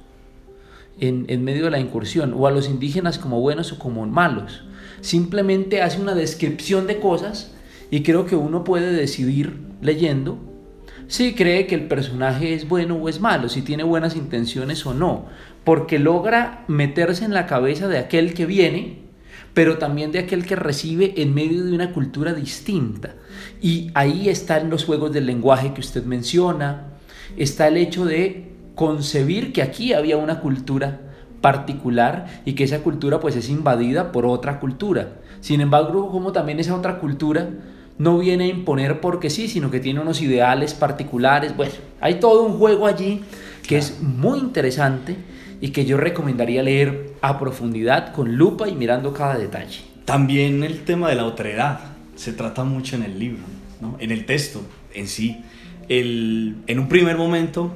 en, 0.99 1.25
en, 1.29 1.45
medio 1.45 1.65
de 1.65 1.71
la 1.71 1.79
incursión, 1.79 2.33
o 2.35 2.45
a 2.45 2.51
los 2.51 2.67
indígenas 2.67 3.17
como 3.17 3.39
buenos 3.39 3.71
o 3.71 3.79
como 3.79 4.05
malos, 4.05 4.64
simplemente 5.05 5.81
hace 5.83 6.01
una 6.01 6.15
descripción 6.15 6.87
de 6.87 6.99
cosas 6.99 7.51
y 7.91 8.01
creo 8.01 8.25
que 8.25 8.35
uno 8.35 8.63
puede 8.63 8.91
decidir 8.91 9.59
leyendo 9.81 10.39
si 11.07 11.35
cree 11.35 11.67
que 11.67 11.75
el 11.75 11.87
personaje 11.87 12.55
es 12.55 12.67
bueno 12.67 12.95
o 12.95 13.07
es 13.07 13.19
malo, 13.19 13.47
si 13.47 13.61
tiene 13.61 13.83
buenas 13.83 14.15
intenciones 14.15 14.83
o 14.87 14.95
no, 14.95 15.27
porque 15.63 15.99
logra 15.99 16.65
meterse 16.67 17.25
en 17.25 17.33
la 17.35 17.45
cabeza 17.45 17.87
de 17.87 17.99
aquel 17.99 18.33
que 18.33 18.47
viene, 18.47 19.03
pero 19.53 19.77
también 19.77 20.11
de 20.11 20.19
aquel 20.19 20.45
que 20.45 20.55
recibe 20.55 21.13
en 21.17 21.35
medio 21.35 21.63
de 21.63 21.73
una 21.73 21.93
cultura 21.93 22.33
distinta. 22.33 23.13
Y 23.61 23.91
ahí 23.93 24.29
están 24.29 24.71
los 24.71 24.83
juegos 24.83 25.13
del 25.13 25.27
lenguaje 25.27 25.73
que 25.73 25.81
usted 25.81 26.03
menciona, 26.05 26.87
está 27.37 27.67
el 27.67 27.77
hecho 27.77 28.05
de 28.05 28.55
concebir 28.73 29.53
que 29.53 29.61
aquí 29.61 29.93
había 29.93 30.17
una 30.17 30.39
cultura 30.39 31.04
particular 31.45 32.41
y 32.43 32.53
que 32.53 32.63
esa 32.63 32.79
cultura 32.79 33.19
pues 33.19 33.35
es 33.35 33.49
invadida 33.49 34.11
por 34.11 34.25
otra 34.25 34.59
cultura. 34.59 35.09
Sin 35.41 35.61
embargo, 35.61 36.09
como 36.09 36.31
también 36.31 36.59
esa 36.59 36.73
otra 36.73 36.97
cultura 36.97 37.49
no 37.99 38.17
viene 38.17 38.45
a 38.45 38.47
imponer 38.47 38.99
porque 38.99 39.29
sí, 39.29 39.47
sino 39.47 39.69
que 39.69 39.79
tiene 39.79 39.99
unos 39.99 40.23
ideales 40.23 40.73
particulares. 40.73 41.55
Bueno, 41.55 41.73
hay 42.01 42.15
todo 42.15 42.41
un 42.41 42.57
juego 42.57 42.87
allí 42.87 43.21
que 43.67 43.77
es 43.77 44.01
muy 44.01 44.39
interesante 44.39 45.17
y 45.61 45.69
que 45.69 45.85
yo 45.85 45.97
recomendaría 45.97 46.63
leer 46.63 47.13
a 47.21 47.37
profundidad 47.37 48.11
con 48.11 48.37
lupa 48.37 48.67
y 48.67 48.73
mirando 48.73 49.13
cada 49.13 49.37
detalle. 49.37 49.81
También 50.03 50.63
el 50.63 50.83
tema 50.83 51.09
de 51.09 51.15
la 51.15 51.25
otredad 51.25 51.79
se 52.15 52.33
trata 52.33 52.63
mucho 52.63 52.95
en 52.95 53.03
el 53.03 53.19
libro, 53.19 53.43
¿no? 53.81 53.97
en 53.99 54.09
el 54.09 54.25
texto 54.25 54.63
en 54.95 55.07
sí. 55.07 55.43
El, 55.89 56.55
en 56.65 56.79
un 56.79 56.87
primer 56.87 57.17
momento, 57.17 57.71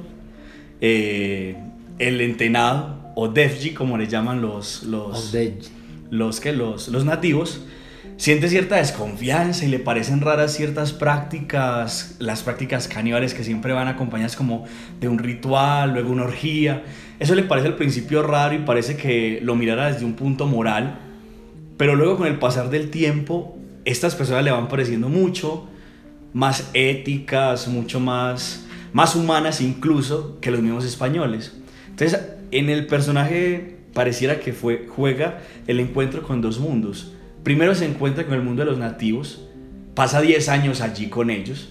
eh, 0.80 1.56
el 2.00 2.20
entenado, 2.20 2.99
o 3.14 3.28
Defji, 3.28 3.74
como 3.74 3.98
le 3.98 4.06
llaman 4.06 4.40
los, 4.40 4.82
los, 4.84 5.34
los, 6.10 6.40
que 6.40 6.52
los, 6.52 6.88
los 6.88 7.04
nativos, 7.04 7.62
siente 8.16 8.48
cierta 8.48 8.76
desconfianza 8.76 9.64
y 9.64 9.68
le 9.68 9.78
parecen 9.78 10.20
raras 10.20 10.54
ciertas 10.54 10.92
prácticas, 10.92 12.16
las 12.18 12.42
prácticas 12.42 12.88
caníbales 12.88 13.34
que 13.34 13.44
siempre 13.44 13.72
van 13.72 13.88
acompañadas 13.88 14.36
como 14.36 14.64
de 15.00 15.08
un 15.08 15.18
ritual, 15.18 15.92
luego 15.92 16.10
una 16.10 16.24
orgía. 16.24 16.84
Eso 17.18 17.34
le 17.34 17.42
parece 17.42 17.68
al 17.68 17.76
principio 17.76 18.22
raro 18.22 18.54
y 18.54 18.58
parece 18.58 18.96
que 18.96 19.40
lo 19.42 19.54
mirara 19.54 19.92
desde 19.92 20.04
un 20.04 20.14
punto 20.14 20.46
moral, 20.46 20.98
pero 21.76 21.94
luego 21.94 22.18
con 22.18 22.26
el 22.26 22.38
pasar 22.38 22.70
del 22.70 22.90
tiempo, 22.90 23.56
estas 23.84 24.14
personas 24.14 24.44
le 24.44 24.50
van 24.50 24.68
pareciendo 24.68 25.08
mucho 25.08 25.68
más 26.32 26.70
éticas, 26.74 27.68
mucho 27.68 28.00
más, 28.00 28.66
más 28.92 29.16
humanas 29.16 29.60
incluso 29.60 30.38
que 30.40 30.50
los 30.50 30.60
mismos 30.60 30.84
españoles. 30.84 31.54
Entonces, 31.88 32.20
en 32.50 32.68
el 32.68 32.86
personaje 32.86 33.76
pareciera 33.94 34.40
que 34.40 34.52
fue, 34.52 34.86
juega 34.88 35.40
el 35.66 35.80
encuentro 35.80 36.22
con 36.22 36.40
dos 36.40 36.58
mundos. 36.58 37.12
Primero 37.42 37.74
se 37.74 37.86
encuentra 37.86 38.24
con 38.24 38.34
el 38.34 38.42
mundo 38.42 38.64
de 38.64 38.70
los 38.70 38.78
nativos, 38.78 39.46
pasa 39.94 40.20
10 40.20 40.48
años 40.48 40.80
allí 40.80 41.08
con 41.08 41.30
ellos, 41.30 41.70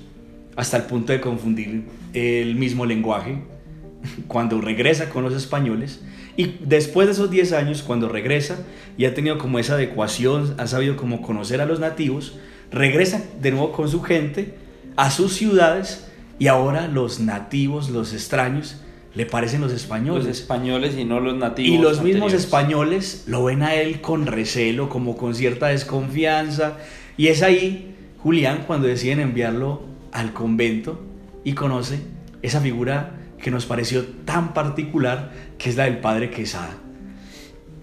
hasta 0.56 0.78
el 0.78 0.84
punto 0.84 1.14
de 1.14 1.22
confundir 1.22 1.84
el 2.14 2.56
mismo 2.56 2.86
lenguaje, 2.86 3.44
cuando 4.28 4.62
regresa 4.62 5.10
con 5.10 5.24
los 5.24 5.34
españoles, 5.34 6.02
y 6.36 6.56
después 6.62 7.08
de 7.08 7.14
esos 7.14 7.30
10 7.30 7.54
años, 7.54 7.84
cuando 7.84 8.08
regresa 8.08 8.58
y 8.98 9.06
ha 9.06 9.14
tenido 9.14 9.38
como 9.38 9.60
esa 9.60 9.74
adecuación, 9.74 10.56
ha 10.58 10.68
sabido 10.68 10.96
como 10.96 11.22
conocer 11.22 11.62
a 11.62 11.66
los 11.66 11.80
nativos, 11.80 12.38
regresa 12.72 13.22
de 13.42 13.52
nuevo 13.52 13.72
con 13.72 13.90
su 13.90 14.02
gente 14.02 14.56
a 14.96 15.12
sus 15.12 15.34
ciudades 15.34 16.08
y 16.40 16.48
ahora 16.48 16.88
los 16.88 17.20
nativos, 17.20 17.90
los 17.90 18.14
extraños, 18.14 18.82
le 19.16 19.26
parecen 19.26 19.62
los 19.62 19.74
españoles. 19.74 20.26
Los 20.26 20.38
españoles 20.38 20.96
y 20.98 21.06
no 21.06 21.20
los 21.20 21.36
nativos. 21.36 21.72
Y 21.72 21.82
los 21.82 22.02
mismos 22.02 22.34
españoles 22.34 23.24
lo 23.28 23.44
ven 23.44 23.64
a 23.64 23.76
él 23.76 24.02
con 24.02 24.26
recelo, 24.26 24.90
como 24.90 25.18
con 25.18 25.36
cierta 25.36 25.68
desconfianza. 25.68 26.78
Y 27.18 27.28
es 27.28 27.42
ahí, 27.42 27.96
Julián, 28.20 28.64
cuando 28.68 28.88
deciden 28.88 29.20
enviarlo 29.20 29.84
al 30.12 30.34
convento 30.34 31.02
y 31.44 31.54
conoce 31.54 32.00
esa 32.42 32.62
figura 32.62 33.16
que 33.42 33.52
nos 33.52 33.66
pareció 33.66 34.06
tan 34.26 34.54
particular, 34.54 35.32
que 35.58 35.70
es 35.70 35.78
la 35.78 35.86
del 35.86 36.00
padre 36.00 36.30
Quesada. 36.30 36.78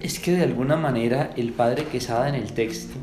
Es 0.01 0.19
que 0.19 0.33
de 0.33 0.43
alguna 0.43 0.77
manera 0.77 1.33
el 1.37 1.53
padre 1.53 1.85
Quesada 1.85 2.29
en 2.29 2.35
el 2.35 2.53
texto 2.53 2.95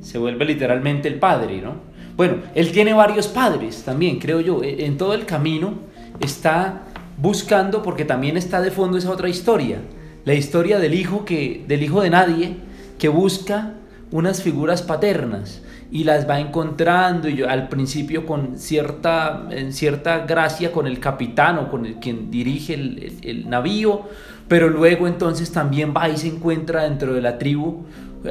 se 0.00 0.18
vuelve 0.18 0.44
literalmente 0.44 1.08
el 1.08 1.16
padre, 1.16 1.60
¿no? 1.60 1.92
Bueno, 2.16 2.36
él 2.54 2.72
tiene 2.72 2.92
varios 2.92 3.28
padres 3.28 3.84
también, 3.84 4.18
creo 4.18 4.40
yo. 4.40 4.62
E, 4.62 4.84
en 4.84 4.98
todo 4.98 5.14
el 5.14 5.24
camino 5.24 5.74
está 6.20 6.86
buscando, 7.22 7.82
porque 7.82 8.04
también 8.04 8.36
está 8.36 8.60
de 8.60 8.72
fondo 8.72 8.98
esa 8.98 9.10
otra 9.10 9.28
historia, 9.28 9.78
la 10.24 10.34
historia 10.34 10.80
del 10.80 10.92
hijo, 10.92 11.24
que, 11.24 11.64
del 11.68 11.84
hijo 11.84 12.02
de 12.02 12.10
nadie, 12.10 12.56
que 12.98 13.08
busca 13.08 13.74
unas 14.10 14.42
figuras 14.42 14.82
paternas 14.82 15.62
y 15.92 16.04
las 16.04 16.28
va 16.28 16.40
encontrando 16.40 17.28
y 17.28 17.36
yo, 17.36 17.48
al 17.48 17.68
principio 17.68 18.26
con 18.26 18.58
cierta, 18.58 19.48
cierta 19.70 20.20
gracia 20.26 20.72
con 20.72 20.86
el 20.86 20.98
capitán 20.98 21.58
o 21.58 21.70
con 21.70 21.86
el 21.86 21.94
quien 21.96 22.30
dirige 22.30 22.74
el, 22.74 23.18
el, 23.22 23.48
navío, 23.48 24.02
pero 24.48 24.68
luego 24.68 25.06
entonces 25.06 25.52
también 25.52 25.94
va 25.96 26.08
y 26.08 26.16
se 26.16 26.28
encuentra 26.28 26.82
dentro 26.82 27.14
de 27.14 27.20
la 27.20 27.38
tribu, 27.38 27.84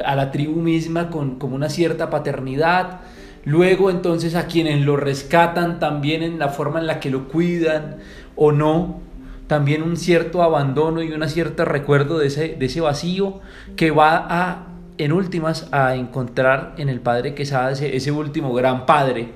a 0.04 0.14
la 0.14 0.30
tribu 0.30 0.60
misma 0.60 1.08
con, 1.08 1.38
con 1.38 1.52
una 1.52 1.68
cierta 1.68 2.10
paternidad, 2.10 3.00
luego 3.44 3.90
entonces 3.90 4.34
a 4.34 4.46
quienes 4.46 4.84
lo 4.84 4.96
rescatan 4.96 5.78
también 5.78 6.22
en 6.22 6.38
la 6.38 6.48
forma 6.48 6.78
en 6.80 6.86
la 6.86 7.00
que 7.00 7.10
lo 7.10 7.28
cuidan, 7.28 7.96
o 8.36 8.52
no, 8.52 9.00
también 9.46 9.82
un 9.82 9.96
cierto 9.96 10.42
abandono 10.42 11.02
y 11.02 11.12
un 11.12 11.28
cierto 11.28 11.64
recuerdo 11.64 12.18
de 12.18 12.28
ese, 12.28 12.56
de 12.58 12.66
ese 12.66 12.80
vacío 12.80 13.40
que 13.76 13.90
va 13.90 14.26
a, 14.28 14.66
en 14.98 15.12
últimas, 15.12 15.68
a 15.72 15.94
encontrar 15.94 16.74
en 16.78 16.88
el 16.88 17.00
Padre 17.00 17.34
Quesada 17.34 17.72
ese, 17.72 17.94
ese 17.94 18.12
último 18.12 18.54
gran 18.54 18.86
Padre 18.86 19.28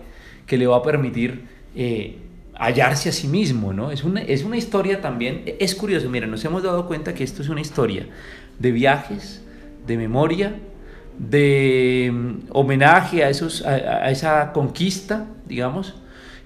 que 0.47 0.57
le 0.57 0.67
va 0.67 0.76
a 0.76 0.83
permitir 0.83 1.45
eh, 1.75 2.19
hallarse 2.55 3.11
a 3.11 3.12
sí 3.12 3.29
mismo, 3.29 3.73
¿no? 3.73 3.91
Es 3.91 4.05
una, 4.05 4.23
es 4.23 4.43
una 4.43 4.57
historia 4.57 5.03
también, 5.03 5.43
es 5.59 5.75
curioso, 5.75 6.09
mira, 6.09 6.26
nos 6.26 6.45
hemos 6.45 6.62
dado 6.62 6.87
cuenta 6.87 7.12
que 7.12 7.25
esto 7.25 7.43
es 7.43 7.49
una 7.49 7.61
historia 7.61 8.07
de 8.59 8.73
viajes, 8.73 9.45
de 9.87 9.97
memoria, 9.99 10.55
de 11.19 12.11
mm, 12.11 12.35
homenaje 12.50 13.25
a, 13.25 13.29
esos, 13.29 13.67
a 13.67 14.11
esa 14.11 14.53
conquista, 14.53 15.26
digamos, 15.47 15.97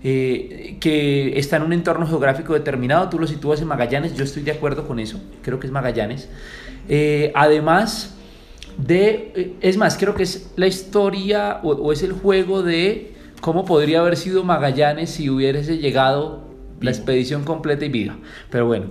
eh, 0.02 0.78
que 0.80 1.38
está 1.38 1.56
en 1.56 1.62
un 1.64 1.74
entorno 1.74 2.06
geográfico 2.06 2.54
determinado, 2.54 3.10
tú 3.10 3.18
lo 3.18 3.26
sitúas 3.26 3.60
en 3.60 3.68
Magallanes, 3.68 4.16
yo 4.16 4.24
estoy 4.24 4.42
de 4.42 4.50
acuerdo 4.50 4.86
con 4.86 4.98
eso, 4.98 5.20
creo 5.42 5.60
que 5.60 5.66
es 5.66 5.72
Magallanes. 5.72 6.30
Eh, 6.88 7.30
además 7.34 8.16
de, 8.78 9.30
eh, 9.34 9.52
es 9.60 9.76
más, 9.76 9.98
creo 9.98 10.14
que 10.14 10.22
es 10.22 10.52
la 10.56 10.66
historia 10.66 11.60
o, 11.62 11.92
es 11.92 12.02
el 12.02 12.12
juego 12.12 12.62
de 12.62 13.12
cómo 13.42 13.66
podría 13.66 14.00
haber 14.00 14.16
sido 14.16 14.42
Magallanes 14.42 15.10
si 15.10 15.28
hubiese 15.28 15.76
llegado 15.76 16.48
la 16.80 16.90
expedición 16.90 17.44
completa 17.44 17.84
y 17.84 17.90
viva. 17.90 18.16
Pero 18.48 18.66
bueno, 18.66 18.86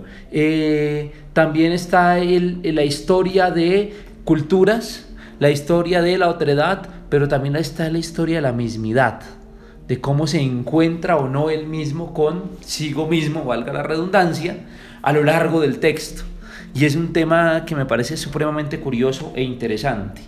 también 1.34 1.72
está 1.72 2.20
el, 2.20 2.62
la 2.76 2.84
historia 2.84 3.50
de 3.50 3.94
culturas, 4.26 5.08
la 5.40 5.50
historia 5.50 6.04
de 6.04 6.20
la 6.20 6.30
otredad, 6.30 6.88
pero 7.10 7.28
también 7.28 7.56
está 7.56 7.90
la 7.90 7.98
historia 7.98 8.36
de 8.36 8.42
la 8.44 8.54
mismidad 8.54 9.39
de 9.90 10.00
cómo 10.00 10.28
se 10.28 10.40
encuentra 10.40 11.18
o 11.18 11.28
no 11.28 11.50
él 11.50 11.66
mismo 11.66 12.14
consigo 12.14 13.08
mismo, 13.08 13.44
valga 13.44 13.74
la 13.74 13.82
redundancia, 13.82 14.56
a 15.02 15.12
lo 15.12 15.24
largo 15.24 15.62
del 15.62 15.80
texto. 15.80 16.22
Y 16.76 16.86
es 16.86 16.96
un 16.96 17.12
tema 17.12 17.66
que 17.66 17.76
me 17.76 17.88
parece 17.88 18.16
supremamente 18.16 18.80
curioso 18.80 19.34
e 19.36 19.42
interesante. 19.42 20.22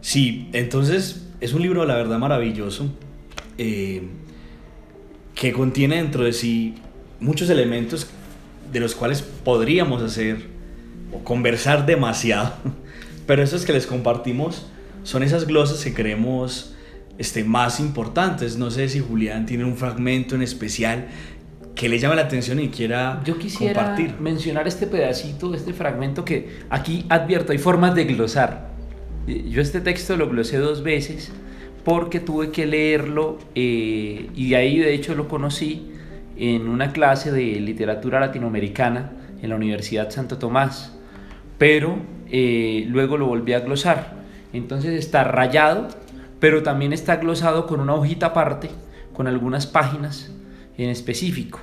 Sí, 0.00 0.48
entonces 0.54 1.26
es 1.42 1.52
un 1.52 1.60
libro, 1.60 1.84
la 1.84 1.96
verdad, 1.96 2.18
maravilloso, 2.18 2.90
eh, 3.58 4.08
que 5.34 5.52
contiene 5.52 5.96
dentro 5.96 6.24
de 6.24 6.32
sí 6.32 6.76
muchos 7.20 7.50
elementos 7.50 8.08
de 8.72 8.80
los 8.80 8.94
cuales 8.94 9.20
podríamos 9.20 10.02
hacer 10.02 10.46
o 11.12 11.22
conversar 11.22 11.84
demasiado, 11.84 12.54
pero 13.26 13.42
esos 13.42 13.66
que 13.66 13.74
les 13.74 13.86
compartimos 13.86 14.66
son 15.02 15.22
esas 15.22 15.46
glosas 15.46 15.84
que 15.84 15.92
creemos 15.92 16.74
este, 17.18 17.44
más 17.44 17.80
importantes. 17.80 18.56
No 18.56 18.70
sé 18.70 18.88
si 18.88 19.00
Julián 19.00 19.46
tiene 19.46 19.64
un 19.64 19.76
fragmento 19.76 20.34
en 20.34 20.42
especial 20.42 21.08
que 21.74 21.88
le 21.88 21.98
llame 21.98 22.16
la 22.16 22.22
atención 22.22 22.60
y 22.60 22.68
quiera 22.68 23.20
Yo 23.24 23.36
quisiera 23.38 23.96
mencionar 24.20 24.68
este 24.68 24.86
pedacito, 24.86 25.54
este 25.54 25.72
fragmento 25.72 26.24
que 26.24 26.60
aquí 26.70 27.04
advierto, 27.08 27.52
hay 27.52 27.58
formas 27.58 27.94
de 27.94 28.04
glosar. 28.04 28.70
Yo 29.26 29.60
este 29.60 29.80
texto 29.80 30.16
lo 30.16 30.28
glosé 30.28 30.58
dos 30.58 30.82
veces 30.82 31.32
porque 31.84 32.20
tuve 32.20 32.50
que 32.50 32.66
leerlo 32.66 33.38
eh, 33.54 34.30
y 34.34 34.50
de 34.50 34.56
ahí 34.56 34.78
de 34.78 34.94
hecho 34.94 35.14
lo 35.14 35.28
conocí 35.28 35.90
en 36.36 36.68
una 36.68 36.92
clase 36.92 37.32
de 37.32 37.60
literatura 37.60 38.20
latinoamericana 38.20 39.12
en 39.42 39.50
la 39.50 39.56
Universidad 39.56 40.10
Santo 40.10 40.38
Tomás, 40.38 40.96
pero 41.58 41.96
eh, 42.30 42.84
luego 42.88 43.16
lo 43.16 43.26
volví 43.26 43.52
a 43.52 43.60
glosar. 43.60 44.24
Entonces 44.52 44.92
está 44.94 45.24
rayado 45.24 45.88
pero 46.44 46.62
también 46.62 46.92
está 46.92 47.16
glosado 47.16 47.66
con 47.66 47.80
una 47.80 47.94
hojita 47.94 48.26
aparte, 48.26 48.68
con 49.14 49.26
algunas 49.26 49.66
páginas 49.66 50.30
en 50.76 50.90
específico. 50.90 51.58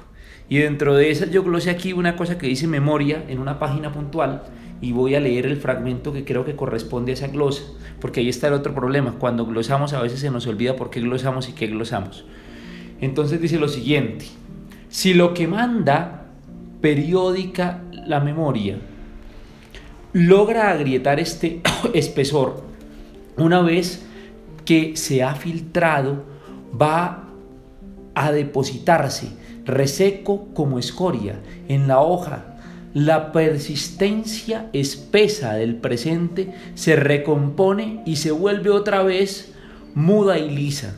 Y 0.50 0.58
dentro 0.58 0.96
de 0.96 1.12
esas 1.12 1.30
yo 1.30 1.44
glosé 1.44 1.70
aquí 1.70 1.94
una 1.94 2.16
cosa 2.16 2.40
que 2.40 2.48
dice 2.48 2.66
memoria 2.66 3.24
en 3.28 3.38
una 3.38 3.60
página 3.60 3.94
puntual 3.94 4.42
y 4.82 4.92
voy 4.92 5.14
a 5.14 5.20
leer 5.20 5.46
el 5.46 5.58
fragmento 5.58 6.12
que 6.12 6.26
creo 6.26 6.46
que 6.46 6.56
corresponde 6.56 7.12
a 7.12 7.14
esa 7.14 7.28
glosa, 7.28 7.62
porque 8.00 8.22
ahí 8.22 8.30
está 8.30 8.48
el 8.48 8.54
otro 8.54 8.74
problema. 8.74 9.18
Cuando 9.20 9.46
glosamos 9.46 9.94
a 9.94 10.02
veces 10.02 10.20
se 10.20 10.32
nos 10.32 10.48
olvida 10.48 10.76
por 10.76 10.90
qué 10.90 11.00
glosamos 11.00 11.48
y 11.48 11.54
qué 11.54 11.68
glosamos. 11.68 12.26
Entonces 13.02 13.40
dice 13.40 13.60
lo 13.60 13.68
siguiente, 13.68 14.26
si 14.90 15.14
lo 15.14 15.36
que 15.36 15.48
manda 15.48 16.26
periódica 16.82 17.84
la 18.08 18.20
memoria 18.20 18.80
logra 20.14 20.72
agrietar 20.72 21.20
este 21.20 21.62
espesor, 21.94 22.64
una 23.38 23.62
vez 23.62 24.08
que 24.66 24.96
se 24.96 25.24
ha 25.24 25.36
filtrado, 25.36 26.24
va 26.80 27.28
a 28.16 28.32
depositarse 28.32 29.30
reseco 29.66 30.48
como 30.54 30.80
escoria 30.80 31.40
en 31.68 31.88
la 31.88 32.02
hoja. 32.02 32.46
La 32.94 33.32
persistencia 33.32 34.70
espesa 34.74 35.54
del 35.54 35.76
presente 35.76 36.54
se 36.76 36.96
recompone 36.96 38.04
y 38.06 38.18
se 38.18 38.32
vuelve 38.32 38.70
otra 38.70 39.02
vez 39.04 39.54
muda 39.96 40.38
y 40.38 40.50
lisa, 40.50 40.96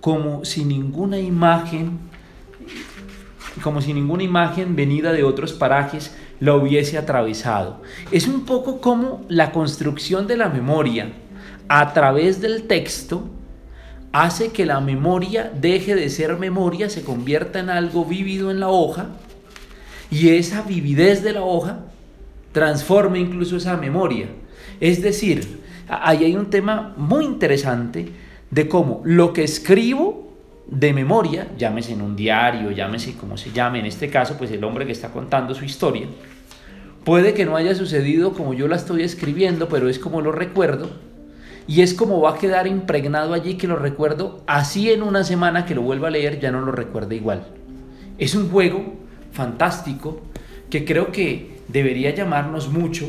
como 0.00 0.44
si 0.44 0.64
ninguna 0.64 1.18
imagen 1.18 2.10
como 3.62 3.82
si 3.82 3.92
ninguna 3.92 4.22
imagen 4.22 4.76
venida 4.76 5.12
de 5.12 5.24
otros 5.24 5.52
parajes 5.52 6.14
la 6.38 6.54
hubiese 6.54 6.96
atravesado. 6.96 7.82
Es 8.10 8.26
un 8.26 8.46
poco 8.46 8.80
como 8.80 9.24
la 9.28 9.52
construcción 9.52 10.26
de 10.26 10.36
la 10.36 10.48
memoria 10.48 11.12
a 11.72 11.92
través 11.92 12.40
del 12.40 12.64
texto 12.64 13.30
hace 14.10 14.48
que 14.48 14.66
la 14.66 14.80
memoria 14.80 15.52
deje 15.54 15.94
de 15.94 16.08
ser 16.10 16.36
memoria, 16.36 16.90
se 16.90 17.04
convierta 17.04 17.60
en 17.60 17.70
algo 17.70 18.04
vívido 18.04 18.50
en 18.50 18.58
la 18.58 18.66
hoja 18.66 19.06
y 20.10 20.30
esa 20.30 20.62
vividez 20.62 21.22
de 21.22 21.32
la 21.32 21.42
hoja 21.42 21.84
transforme 22.50 23.20
incluso 23.20 23.56
esa 23.56 23.76
memoria. 23.76 24.26
Es 24.80 25.00
decir, 25.00 25.60
ahí 25.88 26.24
hay 26.24 26.34
un 26.34 26.50
tema 26.50 26.92
muy 26.96 27.24
interesante 27.24 28.08
de 28.50 28.68
cómo 28.68 29.00
lo 29.04 29.32
que 29.32 29.44
escribo 29.44 30.28
de 30.66 30.92
memoria, 30.92 31.46
llámese 31.56 31.92
en 31.92 32.02
un 32.02 32.16
diario, 32.16 32.72
llámese 32.72 33.14
como 33.14 33.36
se 33.36 33.52
llame, 33.52 33.78
en 33.78 33.86
este 33.86 34.10
caso, 34.10 34.36
pues 34.36 34.50
el 34.50 34.64
hombre 34.64 34.86
que 34.86 34.92
está 34.92 35.12
contando 35.12 35.54
su 35.54 35.64
historia, 35.64 36.08
puede 37.04 37.32
que 37.32 37.46
no 37.46 37.54
haya 37.54 37.76
sucedido 37.76 38.32
como 38.32 38.54
yo 38.54 38.66
la 38.66 38.74
estoy 38.74 39.04
escribiendo, 39.04 39.68
pero 39.68 39.88
es 39.88 40.00
como 40.00 40.20
lo 40.20 40.32
recuerdo, 40.32 40.90
y 41.66 41.82
es 41.82 41.94
como 41.94 42.20
va 42.20 42.30
a 42.30 42.38
quedar 42.38 42.66
impregnado 42.66 43.34
allí 43.34 43.54
que 43.54 43.66
lo 43.66 43.76
recuerdo, 43.76 44.42
así 44.46 44.90
en 44.90 45.02
una 45.02 45.24
semana 45.24 45.66
que 45.66 45.74
lo 45.74 45.82
vuelva 45.82 46.08
a 46.08 46.10
leer 46.10 46.40
ya 46.40 46.50
no 46.50 46.60
lo 46.60 46.72
recuerda 46.72 47.14
igual. 47.14 47.46
Es 48.18 48.34
un 48.34 48.50
juego 48.50 48.94
fantástico 49.32 50.20
que 50.68 50.84
creo 50.84 51.12
que 51.12 51.60
debería 51.68 52.14
llamarnos 52.14 52.68
mucho 52.68 53.06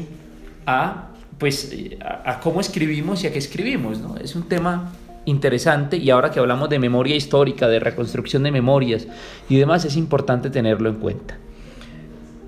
a 0.66 1.08
pues 1.42 1.74
a, 2.06 2.40
cómo 2.40 2.62
escribimos 2.62 3.24
y 3.24 3.28
a 3.28 3.34
qué 3.34 3.40
escribimos, 3.40 4.00
¿no? 4.00 4.16
Es 4.18 4.36
un 4.36 4.44
tema 4.44 4.94
interesante 5.26 5.98
y 5.98 6.12
ahora 6.12 6.30
que 6.30 6.40
hablamos 6.40 6.70
de 6.70 6.78
memoria 6.78 7.16
histórica, 7.16 7.68
de 7.68 7.80
reconstrucción 7.80 8.44
de 8.44 8.52
memorias 8.52 9.08
y 9.50 9.58
demás, 9.58 9.84
es 9.84 9.96
importante 9.96 10.52
tenerlo 10.52 10.90
en 10.90 10.98
cuenta. 10.98 11.40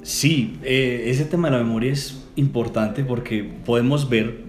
Sí, 0.04 0.60
eh, 0.64 1.06
ese 1.08 1.26
tema 1.26 1.50
de 1.50 1.58
la 1.58 1.64
memoria 1.64 1.92
es 1.92 2.24
importante 2.36 3.04
porque 3.04 3.50
podemos 3.66 4.10
ver 4.10 4.42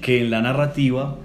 que 0.00 0.20
en 0.20 0.30
la 0.30 0.42
narrativa 0.42 1.18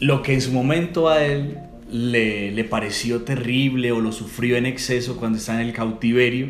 lo 0.00 0.22
que 0.22 0.34
en 0.34 0.40
su 0.40 0.52
momento 0.52 1.08
a 1.08 1.24
él 1.24 1.58
le, 1.90 2.52
le 2.52 2.64
pareció 2.64 3.22
terrible 3.22 3.92
o 3.92 4.00
lo 4.00 4.12
sufrió 4.12 4.56
en 4.56 4.66
exceso 4.66 5.16
cuando 5.16 5.38
está 5.38 5.60
en 5.60 5.66
el 5.66 5.72
cautiverio, 5.72 6.48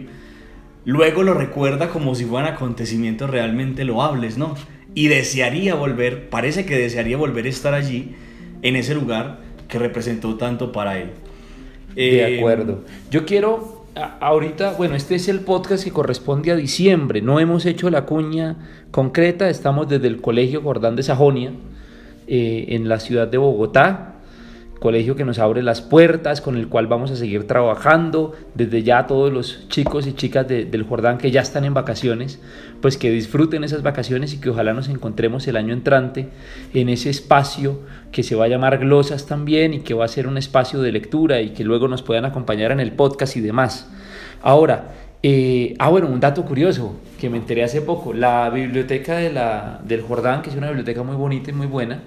luego 0.85 1.23
lo 1.23 1.35
recuerda 1.35 1.88
como 1.88 2.14
si 2.14 2.25
fueran 2.25 2.52
acontecimientos 2.52 3.30
realmente 3.30 3.85
loables, 3.85 4.37
¿no? 4.37 4.54
Y 4.95 5.09
desearía 5.09 5.75
volver, 5.75 6.28
parece 6.28 6.66
que 6.66 6.76
desearía 6.76 7.16
volver 7.16 7.47
a 7.47 7.49
estar 7.49 7.75
allí, 7.75 8.14
en 8.62 8.76
ese 8.76 8.95
lugar 8.95 9.40
que 9.68 9.78
representó 9.78 10.37
tanto 10.37 10.73
para 10.73 10.99
él. 10.99 11.11
De 11.95 12.21
eh, 12.21 12.38
acuerdo. 12.38 12.85
Yo 13.11 13.25
quiero, 13.25 13.77
ahorita, 14.21 14.73
bueno, 14.73 14.95
este 14.95 15.14
es 15.14 15.28
el 15.28 15.40
podcast 15.40 15.85
que 15.85 15.90
corresponde 15.90 16.50
a 16.50 16.57
diciembre, 16.57 17.23
no 17.23 17.40
hemos 17.40 17.67
hecho 17.67 17.90
la 17.90 18.04
cuña 18.04 18.56
concreta, 18.91 19.49
estamos 19.49 19.89
desde 19.89 20.08
el 20.08 20.21
Colegio 20.21 20.63
Jordán 20.63 20.97
de 20.97 21.02
Sajonia, 21.02 21.52
eh, 22.26 22.67
en 22.69 22.89
la 22.89 23.00
ciudad 23.00 23.28
de 23.28 23.39
Bogotá, 23.39 24.18
colegio 24.78 25.17
que 25.17 25.25
nos 25.25 25.38
abre 25.38 25.62
las 25.62 25.82
puertas, 25.82 26.41
con 26.41 26.56
el 26.56 26.69
cual 26.69 26.86
vamos 26.86 27.10
a 27.10 27.17
seguir 27.17 27.47
trabajando. 27.47 28.34
Desde 28.54 28.82
ya 28.82 29.06
todos 29.06 29.32
los 29.32 29.69
chicos 29.69 30.06
y 30.06 30.14
chicas 30.14 30.47
del 30.47 30.82
Jordán 30.84 31.19
que 31.19 31.30
ya 31.30 31.41
están 31.41 31.64
en 31.64 31.75
vacaciones, 31.75 32.41
pues 32.80 32.97
que 32.97 33.10
disfruten 33.10 33.64
esas 33.64 33.82
vacaciones 33.82 34.34
y 34.34 34.41
que 34.41 34.50
ojalá 34.50 34.73
nos 34.73 34.88
encontremos 34.88 35.47
el 35.49 35.56
año 35.56 35.73
entrante 35.73 36.28
en 36.75 36.88
ese 36.88 37.10
espacio 37.10 37.80
que 38.12 38.23
se 38.23 38.34
va 38.34 38.45
a 38.45 38.49
llamar 38.49 38.78
Glosas 38.78 39.26
también 39.26 39.75
y 39.75 39.80
que 39.80 39.95
va 39.95 40.04
a 40.04 40.08
ser 40.08 40.26
un 40.26 40.38
espacio 40.38 40.80
de 40.80 40.93
lectura 40.93 41.41
y 41.41 41.50
que 41.50 41.64
luego 41.64 41.88
nos 41.88 42.02
puedan 42.02 42.25
acompañar 42.25 42.73
en 42.73 42.80
el 42.80 42.93
podcast 42.93 43.36
y 43.36 43.41
demás. 43.41 43.91
Ahora, 44.43 44.93
eh, 45.23 45.75
ah, 45.80 45.88
bueno, 45.88 46.06
un 46.06 46.21
dato 46.21 46.45
curioso 46.45 46.97
que 47.21 47.28
me 47.28 47.38
enteré 47.38 47.64
hace 47.64 47.82
poco. 47.82 48.12
La 48.12 48.50
biblioteca 48.50 49.17
de 49.17 49.32
la, 49.32 49.80
del 49.84 50.02
Jordán, 50.02 50.43
que 50.43 50.50
es 50.50 50.56
una 50.56 50.69
biblioteca 50.69 51.02
muy 51.02 51.17
bonita 51.17 51.50
y 51.50 51.54
muy 51.54 51.67
buena, 51.67 52.02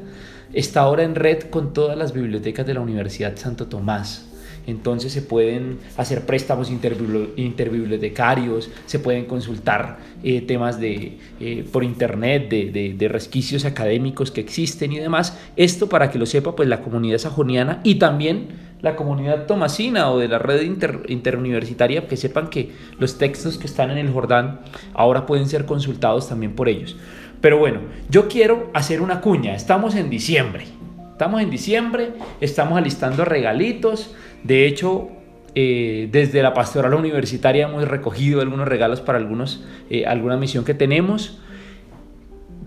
está 0.53 0.81
ahora 0.81 1.03
en 1.03 1.15
red 1.15 1.43
con 1.49 1.73
todas 1.73 1.97
las 1.97 2.13
bibliotecas 2.13 2.65
de 2.65 2.73
la 2.73 2.81
Universidad 2.81 3.37
Santo 3.37 3.67
Tomás. 3.67 4.27
Entonces 4.67 5.11
se 5.11 5.23
pueden 5.23 5.79
hacer 5.97 6.25
préstamos 6.25 6.69
interbibliotecarios, 6.69 8.69
se 8.85 8.99
pueden 8.99 9.25
consultar 9.25 9.97
eh, 10.23 10.41
temas 10.41 10.79
de, 10.79 11.17
eh, 11.39 11.65
por 11.71 11.83
internet 11.83 12.47
de, 12.49 13.07
resquicios 13.09 13.65
académicos 13.65 14.29
que 14.29 14.41
existen 14.41 14.91
y 14.91 14.99
demás. 14.99 15.35
Esto 15.55 15.89
para 15.89 16.11
que 16.11 16.19
lo 16.19 16.27
sepa 16.27 16.55
pues 16.55 16.69
la 16.69 16.81
comunidad 16.81 17.17
sajoniana 17.17 17.81
y 17.83 17.95
también 17.95 18.69
la 18.81 18.95
comunidad 18.95 19.45
tomasina 19.45 20.11
o 20.11 20.19
de 20.19 20.27
la 20.27 20.39
red 20.39 20.61
interuniversitaria, 21.07 22.07
que 22.07 22.17
sepan 22.17 22.49
que 22.49 22.71
los 22.99 23.17
textos 23.17 23.57
que 23.57 23.67
están 23.67 23.91
en 23.91 23.97
el 23.97 24.11
Jordán 24.11 24.59
ahora 24.93 25.25
pueden 25.25 25.47
ser 25.47 25.65
consultados 25.65 26.29
también 26.29 26.55
por 26.55 26.69
ellos. 26.69 26.95
Pero 27.41 27.57
bueno, 27.57 27.79
yo 28.09 28.27
quiero 28.27 28.69
hacer 28.73 29.01
una 29.01 29.19
cuña. 29.19 29.55
Estamos 29.55 29.95
en 29.95 30.09
diciembre. 30.09 30.65
Estamos 31.11 31.41
en 31.41 31.49
diciembre, 31.49 32.13
estamos 32.39 32.77
alistando 32.77 33.25
regalitos. 33.25 34.15
De 34.43 34.65
hecho, 34.65 35.09
eh, 35.53 36.07
desde 36.11 36.41
la 36.41 36.53
pastoral 36.53 36.93
universitaria 36.93 37.67
hemos 37.67 37.87
recogido 37.87 38.41
algunos 38.41 38.67
regalos 38.67 39.01
para 39.01 39.19
algunos, 39.19 39.63
eh, 39.89 40.05
alguna 40.05 40.37
misión 40.37 40.65
que 40.65 40.73
tenemos. 40.73 41.39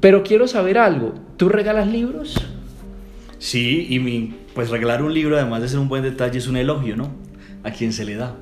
Pero 0.00 0.22
quiero 0.22 0.46
saber 0.46 0.78
algo. 0.78 1.14
¿Tú 1.36 1.48
regalas 1.48 1.88
libros? 1.88 2.36
Sí, 3.38 3.86
y 3.90 3.98
mi, 3.98 4.34
pues 4.54 4.70
regalar 4.70 5.02
un 5.02 5.12
libro, 5.12 5.36
además 5.36 5.62
de 5.62 5.68
ser 5.68 5.78
un 5.78 5.88
buen 5.88 6.02
detalle, 6.02 6.38
es 6.38 6.46
un 6.46 6.56
elogio, 6.56 6.96
¿no? 6.96 7.10
A 7.62 7.70
quien 7.72 7.92
se 7.92 8.04
le 8.04 8.14
da. 8.14 8.36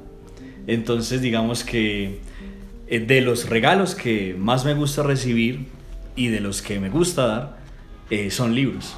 Entonces, 0.66 1.22
digamos 1.22 1.64
que 1.64 2.20
eh, 2.86 3.00
de 3.00 3.20
los 3.20 3.48
regalos 3.48 3.94
que 3.94 4.36
más 4.38 4.64
me 4.64 4.74
gusta 4.74 5.02
recibir 5.02 5.68
y 6.16 6.28
de 6.28 6.40
los 6.40 6.62
que 6.62 6.80
me 6.80 6.90
gusta 6.90 7.26
dar 7.26 7.58
eh, 8.10 8.30
son 8.30 8.54
libros. 8.54 8.94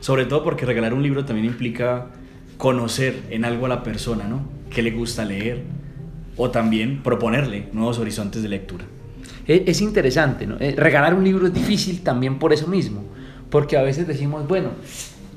Sobre 0.00 0.24
todo 0.24 0.44
porque 0.44 0.64
regalar 0.66 0.94
un 0.94 1.02
libro 1.02 1.24
también 1.24 1.46
implica 1.46 2.06
conocer 2.56 3.22
en 3.30 3.44
algo 3.44 3.66
a 3.66 3.68
la 3.68 3.82
persona, 3.82 4.24
¿no? 4.24 4.46
¿Qué 4.70 4.82
le 4.82 4.90
gusta 4.90 5.24
leer? 5.24 5.62
O 6.36 6.50
también 6.50 7.02
proponerle 7.02 7.68
nuevos 7.72 7.98
horizontes 7.98 8.42
de 8.42 8.48
lectura. 8.48 8.84
E, 9.46 9.64
es 9.66 9.80
interesante, 9.80 10.46
¿no? 10.46 10.56
Eh, 10.60 10.74
regalar 10.76 11.14
un 11.14 11.24
libro 11.24 11.46
es 11.46 11.54
difícil 11.54 12.02
también 12.02 12.38
por 12.38 12.52
eso 12.52 12.66
mismo, 12.66 13.04
porque 13.50 13.76
a 13.76 13.82
veces 13.82 14.06
decimos, 14.06 14.46
bueno, 14.46 14.70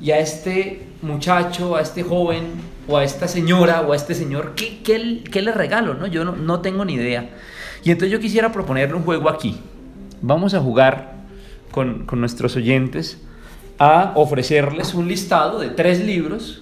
y 0.01 0.11
a 0.11 0.19
este 0.19 0.83
muchacho, 1.01 1.75
a 1.75 1.81
este 1.81 2.03
joven, 2.03 2.43
o 2.87 2.97
a 2.97 3.03
esta 3.03 3.27
señora, 3.27 3.81
o 3.81 3.93
a 3.93 3.95
este 3.95 4.15
señor, 4.15 4.53
¿qué, 4.55 4.79
qué, 4.83 5.41
le 5.41 5.51
regalo? 5.51 5.93
¿no? 5.93 6.07
Yo 6.07 6.25
no, 6.25 6.35
no 6.35 6.61
tengo 6.61 6.85
ni 6.85 6.93
idea. 6.93 7.29
Y 7.83 7.91
entonces 7.91 8.11
yo 8.11 8.19
quisiera 8.19 8.51
proponerle 8.51 8.95
un 8.95 9.03
juego 9.03 9.29
aquí, 9.29 9.57
vamos 10.21 10.53
a 10.53 10.59
jugar 10.59 11.13
con, 11.71 12.05
nuestros 12.13 12.55
oyentes 12.55 13.21
a 13.77 14.13
ofrecerles 14.15 14.93
un 14.93 15.07
listado 15.07 15.59
de 15.59 15.69
tres 15.69 16.03
libros 16.03 16.61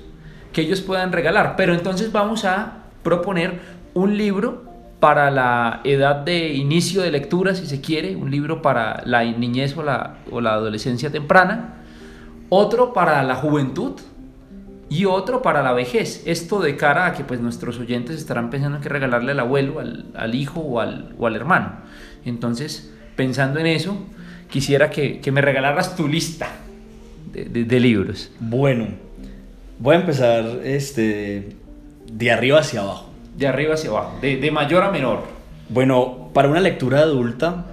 que 0.54 0.62
ellos 0.62 0.82
puedan 0.82 1.12
regalar. 1.12 1.56
Pero 1.56 1.74
entonces 1.74 2.12
vamos 2.12 2.46
a 2.46 2.84
proponer 3.04 3.60
un 3.94 4.18
libro 4.18 4.64
para 5.00 5.32
la 5.32 5.82
edad 5.84 6.18
de 6.18 6.54
inicio 6.54 7.02
de 7.02 7.12
lectura, 7.12 7.56
si 7.56 7.68
se 7.68 7.82
quiere, 7.82 8.16
un 8.16 8.32
libro 8.32 8.62
para 8.62 9.04
la 9.06 9.24
niñez 9.24 9.78
o 9.78 9.84
la, 9.84 10.18
o 10.32 10.42
la 10.42 10.54
adolescencia 10.54 11.12
temprana, 11.12 11.76
otro 12.50 12.94
para 12.94 13.22
la 13.24 13.36
juventud 13.36 13.94
y 14.90 15.06
otro 15.06 15.42
para 15.42 15.62
la 15.62 15.74
vejez. 15.74 16.24
Esto 16.26 16.60
de 16.60 16.78
cara 16.78 17.08
a 17.08 17.14
que 17.14 17.24
pues, 17.24 17.40
nuestros 17.40 17.80
oyentes 17.80 18.18
estarán 18.18 18.50
pensando 18.50 18.78
en 18.78 18.84
que 18.84 18.90
regalarle 18.90 19.34
al 19.34 19.40
abuelo, 19.40 19.80
al, 19.80 20.36
hijo 20.36 20.62
o 20.62 20.80
al, 20.80 21.16
o 21.20 21.28
al 21.28 21.36
hermano. 21.36 21.74
Entonces, 22.26 22.94
pensando 23.18 23.60
en 23.60 23.66
eso, 23.66 23.98
quisiera 24.50 24.90
que, 24.90 25.20
me 25.30 25.42
regalaras 25.42 25.98
tu 25.98 26.08
lista 26.08 26.48
de, 27.34 27.80
libros. 27.82 28.32
Bueno, 28.40 28.88
voy 29.80 29.98
a 29.98 30.00
empezar 30.00 30.46
este, 30.64 31.50
de 32.10 32.32
arriba 32.32 32.60
hacia 32.60 32.80
abajo. 32.82 33.10
De 33.36 33.46
arriba 33.48 33.74
hacia 33.74 33.90
abajo, 33.90 34.18
de, 34.22 34.50
mayor 34.52 34.84
a 34.84 34.92
menor. 34.92 35.24
Bueno, 35.68 36.30
para 36.34 36.48
una 36.48 36.62
lectura 36.62 37.00
adulta, 37.00 37.66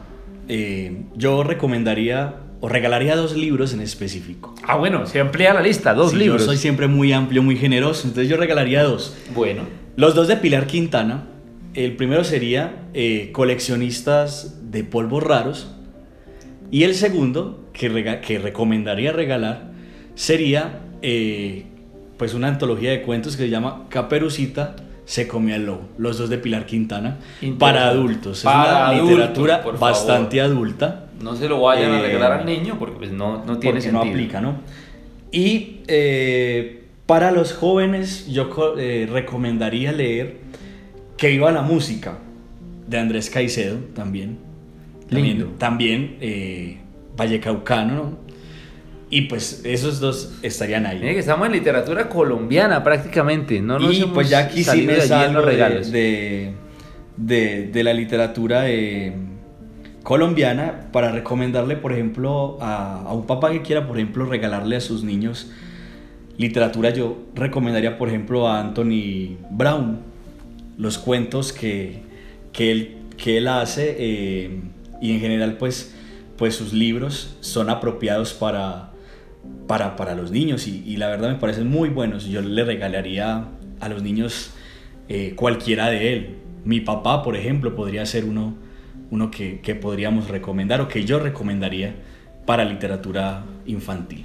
eh, 0.48 1.02
yo 1.14 1.44
recomendaría 1.44 2.34
o 2.60 2.68
regalaría 2.68 3.14
dos 3.14 3.36
libros 3.36 3.72
en 3.74 3.80
específico. 3.80 4.54
Ah, 4.66 4.76
bueno, 4.76 5.06
se 5.06 5.20
amplía 5.20 5.52
la 5.54 5.60
lista, 5.60 5.94
dos 5.94 6.12
Sí, 6.12 6.16
libros. 6.16 6.40
Yo 6.40 6.46
soy 6.46 6.56
siempre 6.56 6.88
muy 6.88 7.12
amplio, 7.12 7.42
muy 7.42 7.56
generoso, 7.56 8.08
entonces 8.08 8.28
yo 8.28 8.36
regalaría 8.36 8.82
dos. 8.82 9.16
Bueno, 9.34 9.62
Los 9.96 10.14
dos 10.14 10.26
de 10.26 10.36
Pilar 10.36 10.66
Quintana. 10.66 11.24
El 11.74 11.96
primero 11.96 12.22
sería 12.24 12.76
eh, 12.94 13.30
Coleccionistas 13.32 14.70
de 14.70 14.84
Polvos 14.84 15.22
Raros. 15.22 15.70
Y 16.70 16.84
el 16.84 16.94
segundo, 16.94 17.64
que, 17.72 17.88
rega- 17.88 18.20
que 18.20 18.38
recomendaría 18.38 19.12
regalar, 19.12 19.72
sería 20.14 20.80
eh, 21.02 21.64
pues 22.16 22.34
una 22.34 22.48
antología 22.48 22.90
de 22.90 23.02
cuentos 23.02 23.36
que 23.36 23.44
se 23.44 23.50
llama 23.50 23.86
Caperucita 23.88 24.76
se 25.04 25.28
come 25.28 25.52
al 25.54 25.66
lobo. 25.66 25.88
Los 25.98 26.16
dos 26.18 26.30
de 26.30 26.38
Pilar 26.38 26.64
Quintana. 26.64 27.18
Para 27.58 27.88
adultos. 27.88 28.38
Es 28.38 28.44
Para 28.44 28.70
una 28.70 28.86
adultos, 28.88 29.08
literatura 29.10 29.58
favor. 29.58 29.78
bastante 29.78 30.40
adulta. 30.40 31.06
no 31.20 31.36
se 31.36 31.48
lo 31.48 31.60
vayan 31.60 31.90
a 31.92 31.98
Eh, 31.98 32.02
regalar 32.02 32.32
al 32.40 32.46
niño 32.46 32.76
porque 32.78 32.96
pues 32.98 33.10
no, 33.10 33.44
no 33.44 33.58
tiene 33.58 33.76
porque 33.76 33.80
sentido. 33.82 34.04
no 34.04 34.10
aplica, 34.10 34.40
¿no? 34.40 34.56
Y 35.32 35.78
eh, 35.88 36.84
para 37.06 37.32
los 37.32 37.52
jóvenes 37.52 38.28
yo 38.28 38.48
co- 38.50 38.78
eh, 38.78 39.06
recomendaría 39.10 39.92
leer 39.92 40.38
Que 41.16 41.28
viva 41.28 41.50
la 41.52 41.62
música 41.62 42.18
de 42.86 42.98
Andrés 42.98 43.30
Caicedo 43.30 43.76
también. 43.94 44.38
También, 45.08 45.38
Lindo. 45.38 45.52
también 45.58 46.16
eh, 46.20 46.78
Vallecaucano, 47.16 47.94
¿no? 47.94 48.18
Y 49.10 49.22
pues 49.22 49.62
esos 49.64 50.00
dos 50.00 50.38
estarían 50.42 50.86
ahí. 50.86 50.98
Mire 50.98 51.12
que 51.14 51.20
estamos 51.20 51.46
en 51.46 51.52
literatura 51.52 52.08
colombiana 52.08 52.82
prácticamente, 52.82 53.60
no 53.60 53.78
nos 53.78 53.94
y 53.94 54.02
hemos 54.02 54.14
pues 54.14 54.28
ya 54.30 54.40
aquí 54.40 54.64
sí 54.64 54.82
me 54.82 55.00
salgo 55.02 55.34
los 55.34 55.44
de, 55.44 55.50
regalos. 55.52 55.92
de, 55.92 56.52
de- 57.16 57.68
de 57.72 57.84
la 57.84 57.92
literatura 57.92 58.68
eh, 58.70 59.12
colombiana 60.02 60.88
para 60.90 61.12
recomendarle, 61.12 61.76
por 61.76 61.92
ejemplo, 61.92 62.58
a, 62.60 63.02
a 63.02 63.12
un 63.12 63.26
papá 63.26 63.52
que 63.52 63.62
quiera, 63.62 63.86
por 63.86 63.98
ejemplo, 63.98 64.24
regalarle 64.26 64.76
a 64.76 64.80
sus 64.80 65.04
niños 65.04 65.50
literatura. 66.36 66.90
Yo 66.90 67.18
recomendaría, 67.36 67.96
por 67.98 68.08
ejemplo, 68.08 68.48
a 68.48 68.58
Anthony 68.58 69.36
Brown, 69.50 70.00
los 70.76 70.98
cuentos 70.98 71.52
que, 71.52 72.02
que, 72.52 72.70
él, 72.70 72.96
que 73.16 73.38
él 73.38 73.48
hace 73.48 73.96
eh, 73.98 74.60
y 75.00 75.12
en 75.12 75.20
general, 75.20 75.56
pues, 75.56 75.94
pues 76.36 76.56
sus 76.56 76.72
libros 76.72 77.36
son 77.40 77.70
apropiados 77.70 78.32
para, 78.32 78.90
para, 79.66 79.96
para 79.96 80.14
los 80.14 80.30
niños 80.30 80.66
y, 80.66 80.96
la 80.96 81.08
verdad 81.08 81.30
me 81.30 81.36
parecen 81.36 81.68
muy 81.68 81.88
buenos. 81.88 82.26
Yo 82.26 82.40
le 82.40 82.64
regalaría 82.64 83.48
a 83.80 83.88
los 83.88 84.02
niños 84.02 84.50
eh, 85.08 85.34
cualquiera 85.36 85.90
de 85.90 86.12
él. 86.12 86.36
Mi 86.64 86.80
papá, 86.80 87.22
por 87.22 87.36
ejemplo, 87.36 87.74
podría 87.74 88.06
ser 88.06 88.24
uno, 88.24 88.54
uno 89.10 89.30
que, 89.30 89.60
que 89.60 89.74
podríamos 89.74 90.28
recomendar 90.28 90.80
o 90.80 90.88
que 90.88 91.04
yo 91.04 91.18
recomendaría 91.18 91.94
para 92.46 92.64
literatura 92.64 93.44
infantil. 93.66 94.24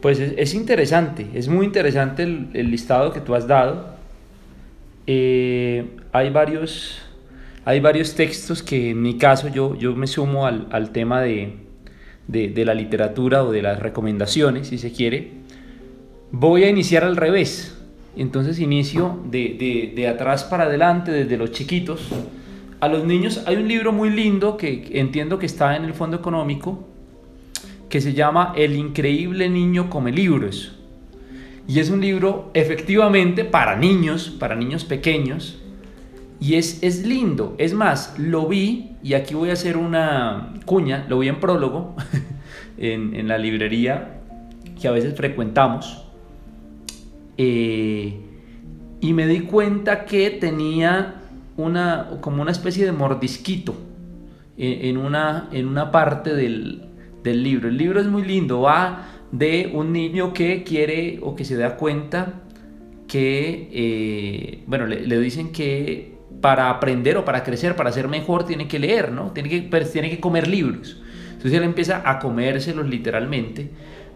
Pues 0.00 0.20
es, 0.20 0.32
es 0.36 0.54
interesante, 0.54 1.26
es 1.34 1.48
muy 1.48 1.66
interesante 1.66 2.22
el, 2.22 2.48
el 2.54 2.70
listado 2.70 3.12
que 3.12 3.20
tú 3.20 3.34
has 3.34 3.46
dado. 3.46 3.97
Eh, 5.10 5.96
hay, 6.12 6.28
varios, 6.28 7.00
hay 7.64 7.80
varios 7.80 8.14
textos 8.14 8.62
que 8.62 8.90
en 8.90 9.00
mi 9.00 9.16
caso 9.16 9.48
yo, 9.48 9.74
yo 9.74 9.96
me 9.96 10.06
sumo 10.06 10.44
al, 10.44 10.66
al 10.70 10.90
tema 10.90 11.22
de, 11.22 11.54
de, 12.26 12.48
de 12.48 12.64
la 12.66 12.74
literatura 12.74 13.42
o 13.42 13.50
de 13.50 13.62
las 13.62 13.80
recomendaciones, 13.80 14.68
si 14.68 14.76
se 14.76 14.92
quiere. 14.92 15.32
Voy 16.30 16.64
a 16.64 16.68
iniciar 16.68 17.04
al 17.04 17.16
revés. 17.16 17.74
Entonces 18.18 18.58
inicio 18.58 19.18
de, 19.30 19.92
de, 19.94 20.08
atrás 20.08 20.44
para 20.44 20.64
adelante, 20.64 21.10
desde 21.10 21.38
los 21.38 21.52
chiquitos. 21.52 22.08
A 22.80 22.88
los 22.88 23.04
niños 23.04 23.44
hay 23.46 23.56
un 23.56 23.66
libro 23.66 23.92
muy 23.92 24.10
lindo 24.10 24.58
que 24.58 24.90
entiendo 24.92 25.38
que 25.38 25.46
está 25.46 25.74
en 25.74 25.84
el 25.84 25.94
Fondo 25.94 26.18
Económico, 26.18 26.86
que 27.88 28.02
se 28.02 28.12
llama 28.12 28.52
El 28.56 28.76
increíble 28.76 29.48
niño 29.48 29.88
come 29.88 30.12
libros. 30.12 30.77
Y 31.68 31.80
es 31.80 31.90
un 31.90 32.00
libro 32.00 32.50
efectivamente 32.54 33.44
para 33.44 33.76
niños, 33.76 34.30
para 34.30 34.56
niños 34.56 34.86
pequeños. 34.86 35.60
Y 36.40 36.54
es, 36.54 36.82
es 36.82 37.06
lindo. 37.06 37.54
Es 37.58 37.74
más, 37.74 38.18
lo 38.18 38.48
vi, 38.48 38.92
y 39.02 39.12
aquí 39.12 39.34
voy 39.34 39.50
a 39.50 39.52
hacer 39.52 39.76
una 39.76 40.54
cuña, 40.64 41.04
lo 41.08 41.18
vi 41.18 41.28
en 41.28 41.40
prólogo, 41.40 41.94
en, 42.78 43.14
en 43.14 43.28
la 43.28 43.36
librería 43.36 44.18
que 44.80 44.88
a 44.88 44.92
veces 44.92 45.14
frecuentamos. 45.14 46.06
Eh, 47.36 48.18
y 49.00 49.12
me 49.12 49.26
di 49.26 49.40
cuenta 49.40 50.06
que 50.06 50.30
tenía 50.30 51.16
una, 51.58 52.08
como 52.22 52.40
una 52.40 52.50
especie 52.50 52.86
de 52.86 52.92
mordisquito 52.92 53.76
en, 54.56 54.86
en 54.86 54.96
una, 54.96 55.50
en 55.52 55.68
una 55.68 55.90
parte 55.90 56.34
del, 56.34 56.88
del 57.22 57.42
libro. 57.42 57.68
El 57.68 57.76
libro 57.76 58.00
es 58.00 58.06
muy 58.06 58.22
lindo, 58.22 58.62
va 58.62 59.17
de 59.32 59.70
un 59.72 59.92
niño 59.92 60.32
que 60.32 60.64
quiere 60.64 61.18
o 61.22 61.34
que 61.34 61.44
se 61.44 61.56
da 61.56 61.76
cuenta 61.76 62.42
que, 63.06 63.68
eh, 63.72 64.62
bueno, 64.66 64.86
le, 64.86 65.20
dicen 65.20 65.50
que 65.50 66.14
para 66.40 66.70
aprender 66.70 67.16
o 67.16 67.24
para 67.24 67.42
crecer, 67.42 67.74
para 67.74 67.90
ser 67.90 68.06
mejor, 68.08 68.46
tiene 68.46 68.68
que 68.68 68.78
leer, 68.78 69.10
¿no? 69.10 69.32
Tiene 69.32 69.48
que, 69.48 69.62
pues, 69.62 69.90
tiene 69.90 70.10
que 70.10 70.20
comer 70.20 70.46
libros. 70.46 71.00
Entonces 71.28 71.52
él 71.54 71.64
empieza 71.64 72.02
a 72.04 72.18
comérselos 72.18 72.88
literalmente, 72.88 73.70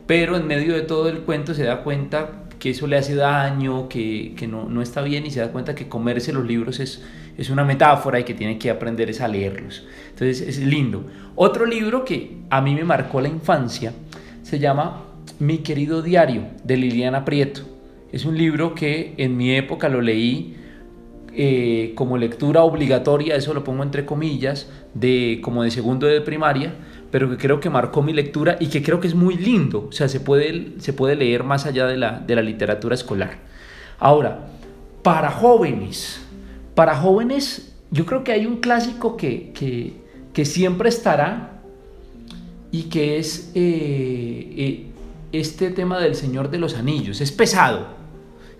pero 0.07 0.37
en 0.37 0.46
medio 0.46 0.75
de 0.75 0.83
todo 0.83 1.09
el 1.09 1.20
cuento 1.20 1.55
se 1.55 1.64
da 1.64 1.83
cuenta 1.83 2.42
que 2.59 2.70
eso 2.70 2.87
le 2.87 2.96
hace 2.96 3.14
daño, 3.14 3.88
que, 3.88 4.35
que 4.37 4.46
no, 4.46 4.68
no, 4.68 4.83
está 4.83 5.03
bien 5.03 5.27
y 5.27 5.31
se 5.31 5.40
da 5.40 5.51
cuenta 5.51 5.75
que 5.75 5.88
comerse 5.88 6.33
los 6.33 6.46
libros 6.46 6.79
es, 6.79 7.03
es 7.37 7.51
una 7.51 7.64
metáfora 7.64 8.20
y 8.20 8.25
que 8.25 8.35
tiene 8.35 8.59
que 8.59 8.70
aprender 8.70 9.11
es 9.11 9.20
a 9.20 9.29
leerlos. 9.29 9.85
Entonces 10.11 10.42
es 10.42 10.59
lindo. 10.59 11.05
Otro 11.35 11.66
libro 11.66 12.05
que 12.05 12.37
a 12.51 12.61
mí 12.61 12.75
me 12.75 12.85
marcó 12.85 13.20
la 13.20 13.29
infancia 13.29 13.92
se 14.42 14.59
llama 14.59 15.05
Mi 15.38 15.59
querido 15.59 16.02
diario 16.02 16.46
de 16.64 16.76
Liliana 16.76 17.24
Prieto. 17.24 17.62
Es 18.12 18.24
un 18.24 18.37
libro 18.37 18.74
que 18.74 19.14
en 19.16 19.37
mi 19.37 19.55
época 19.57 19.88
lo 19.88 20.00
leí 20.00 20.57
eh, 21.35 21.92
como 21.94 22.18
lectura 22.18 22.62
obligatoria, 22.62 23.37
eso 23.37 23.55
lo 23.55 23.64
pongo 23.64 23.83
entre 23.83 24.05
comillas, 24.05 24.70
de, 24.92 25.40
como 25.42 25.62
de 25.62 25.70
segundo 25.70 26.07
de 26.07 26.20
primaria, 26.20 26.74
pero 27.11 27.31
que 27.31 27.38
creo 27.38 27.59
que 27.59 27.70
marcó 27.70 28.02
mi 28.02 28.12
lectura 28.12 28.59
y 28.61 28.66
que 28.66 28.83
creo 28.83 29.00
que 29.00 29.09
es 29.09 29.14
muy 29.14 29.37
lindo, 29.37 29.87
o 29.88 29.92
sea, 29.92 30.09
se 30.09 30.20
puede, 30.20 30.74
se 30.78 30.92
puede 30.92 31.16
leer 31.16 31.42
más 31.42 31.64
allá 31.64 31.87
de 31.87 31.96
la, 31.96 32.20
de 32.20 32.35
la 32.37 32.42
literatura 32.42 32.94
escolar. 32.94 33.38
Ahora, 33.98 34.48
para 35.02 35.31
jóvenes, 35.31 36.22
para 36.74 36.96
jóvenes, 36.96 37.74
yo 37.90 38.05
creo 38.05 38.24
que 38.24 38.33
hay 38.33 38.44
un 38.44 38.59
clásico 38.59 39.16
que, 39.16 39.52
que, 39.52 39.94
que 40.35 40.44
siempre 40.44 40.90
estará 40.90 41.51
y 42.72 42.85
que 42.85 43.18
es 43.18 43.52
eh, 43.54 44.54
eh, 44.56 44.87
este 45.30 45.70
tema 45.70 46.00
del 46.00 46.14
Señor 46.14 46.50
de 46.50 46.58
los 46.58 46.74
Anillos. 46.74 47.20
Es 47.20 47.30
pesado, 47.30 47.87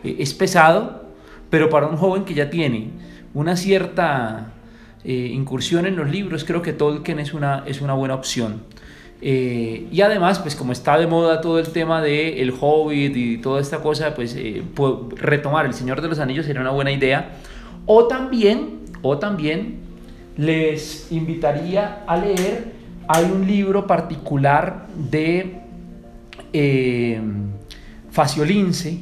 eh, 0.05 0.17
es 0.19 0.35
pesado, 0.35 1.07
pero 1.51 1.71
para 1.71 1.87
un 1.87 1.97
joven 1.97 2.25
que 2.25 2.35
ya 2.35 2.51
tiene 2.51 2.91
una 3.33 3.57
cierta 3.57 4.53
eh, 5.03 5.31
incursión 5.33 5.87
en 5.87 5.97
los 5.97 6.11
libros, 6.11 6.45
creo 6.45 6.61
que 6.61 6.75
Tolkien 6.75 7.19
es 7.19 7.33
una, 7.33 7.65
es 7.67 7.81
una 7.81 7.95
buena 7.95 8.15
opción. 8.15 8.63
Y 9.25 10.01
además, 10.01 10.41
pues 10.41 10.57
como 10.57 10.73
está 10.73 10.99
de 10.99 11.07
moda 11.07 11.41
todo 11.41 11.61
el 11.61 11.69
tema 11.69 12.03
de 12.03 12.43
El 12.43 12.53
Hobbit 12.61 13.17
y 13.17 13.39
toda 13.39 13.61
esta 13.61 13.81
cosa, 13.81 14.17
pues 14.17 14.37
retomar 15.15 15.65
El 15.65 15.75
Señor 15.75 16.01
de 16.03 16.09
los 16.09 16.19
Anillos 16.19 16.45
sería 16.45 16.61
una 16.61 16.73
buena 16.73 16.91
idea. 16.91 17.37
O 17.87 18.09
también, 18.09 18.81
o 19.01 19.19
también 19.19 19.79
les 20.37 21.13
invitaría 21.13 22.03
a 22.05 22.17
leer, 22.17 22.82
hay 23.09 23.25
un 23.25 23.47
libro 23.47 23.87
particular 23.87 24.87
de 24.97 25.57
eh, 26.53 27.21
Faciolince, 28.11 29.01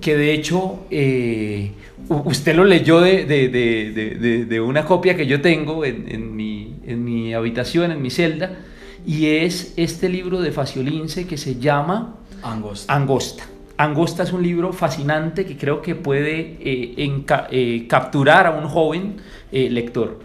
que 0.00 0.16
de 0.16 0.32
hecho 0.32 0.86
eh, 0.90 1.72
usted 2.08 2.54
lo 2.54 2.64
leyó 2.64 3.00
de, 3.00 3.24
de, 3.24 3.48
de, 3.48 4.44
de, 4.44 4.60
una 4.60 4.84
copia 4.84 5.16
que 5.16 5.26
yo 5.26 5.40
tengo 5.40 5.84
en, 5.84 6.06
en, 6.08 6.34
mi, 6.34 6.76
en, 6.86 7.04
mi, 7.04 7.34
habitación, 7.34 7.90
en 7.90 8.02
mi 8.02 8.10
celda, 8.10 8.58
y 9.06 9.26
es 9.26 9.74
este 9.76 10.08
libro 10.08 10.40
de 10.40 10.52
Faciolince 10.52 11.26
que 11.26 11.36
se 11.36 11.56
llama 11.56 12.16
Angosta. 12.42 12.94
Angosta. 12.94 13.44
Angosta 13.78 14.22
es 14.22 14.32
un 14.32 14.42
libro 14.42 14.72
fascinante 14.72 15.44
que 15.44 15.56
creo 15.56 15.82
que 15.82 15.94
puede 15.94 16.56
eh, 16.60 16.94
enca 16.98 17.46
eh, 17.50 17.86
capturar 17.88 18.46
a 18.46 18.50
un 18.52 18.68
joven 18.68 19.16
lector. 19.52 20.20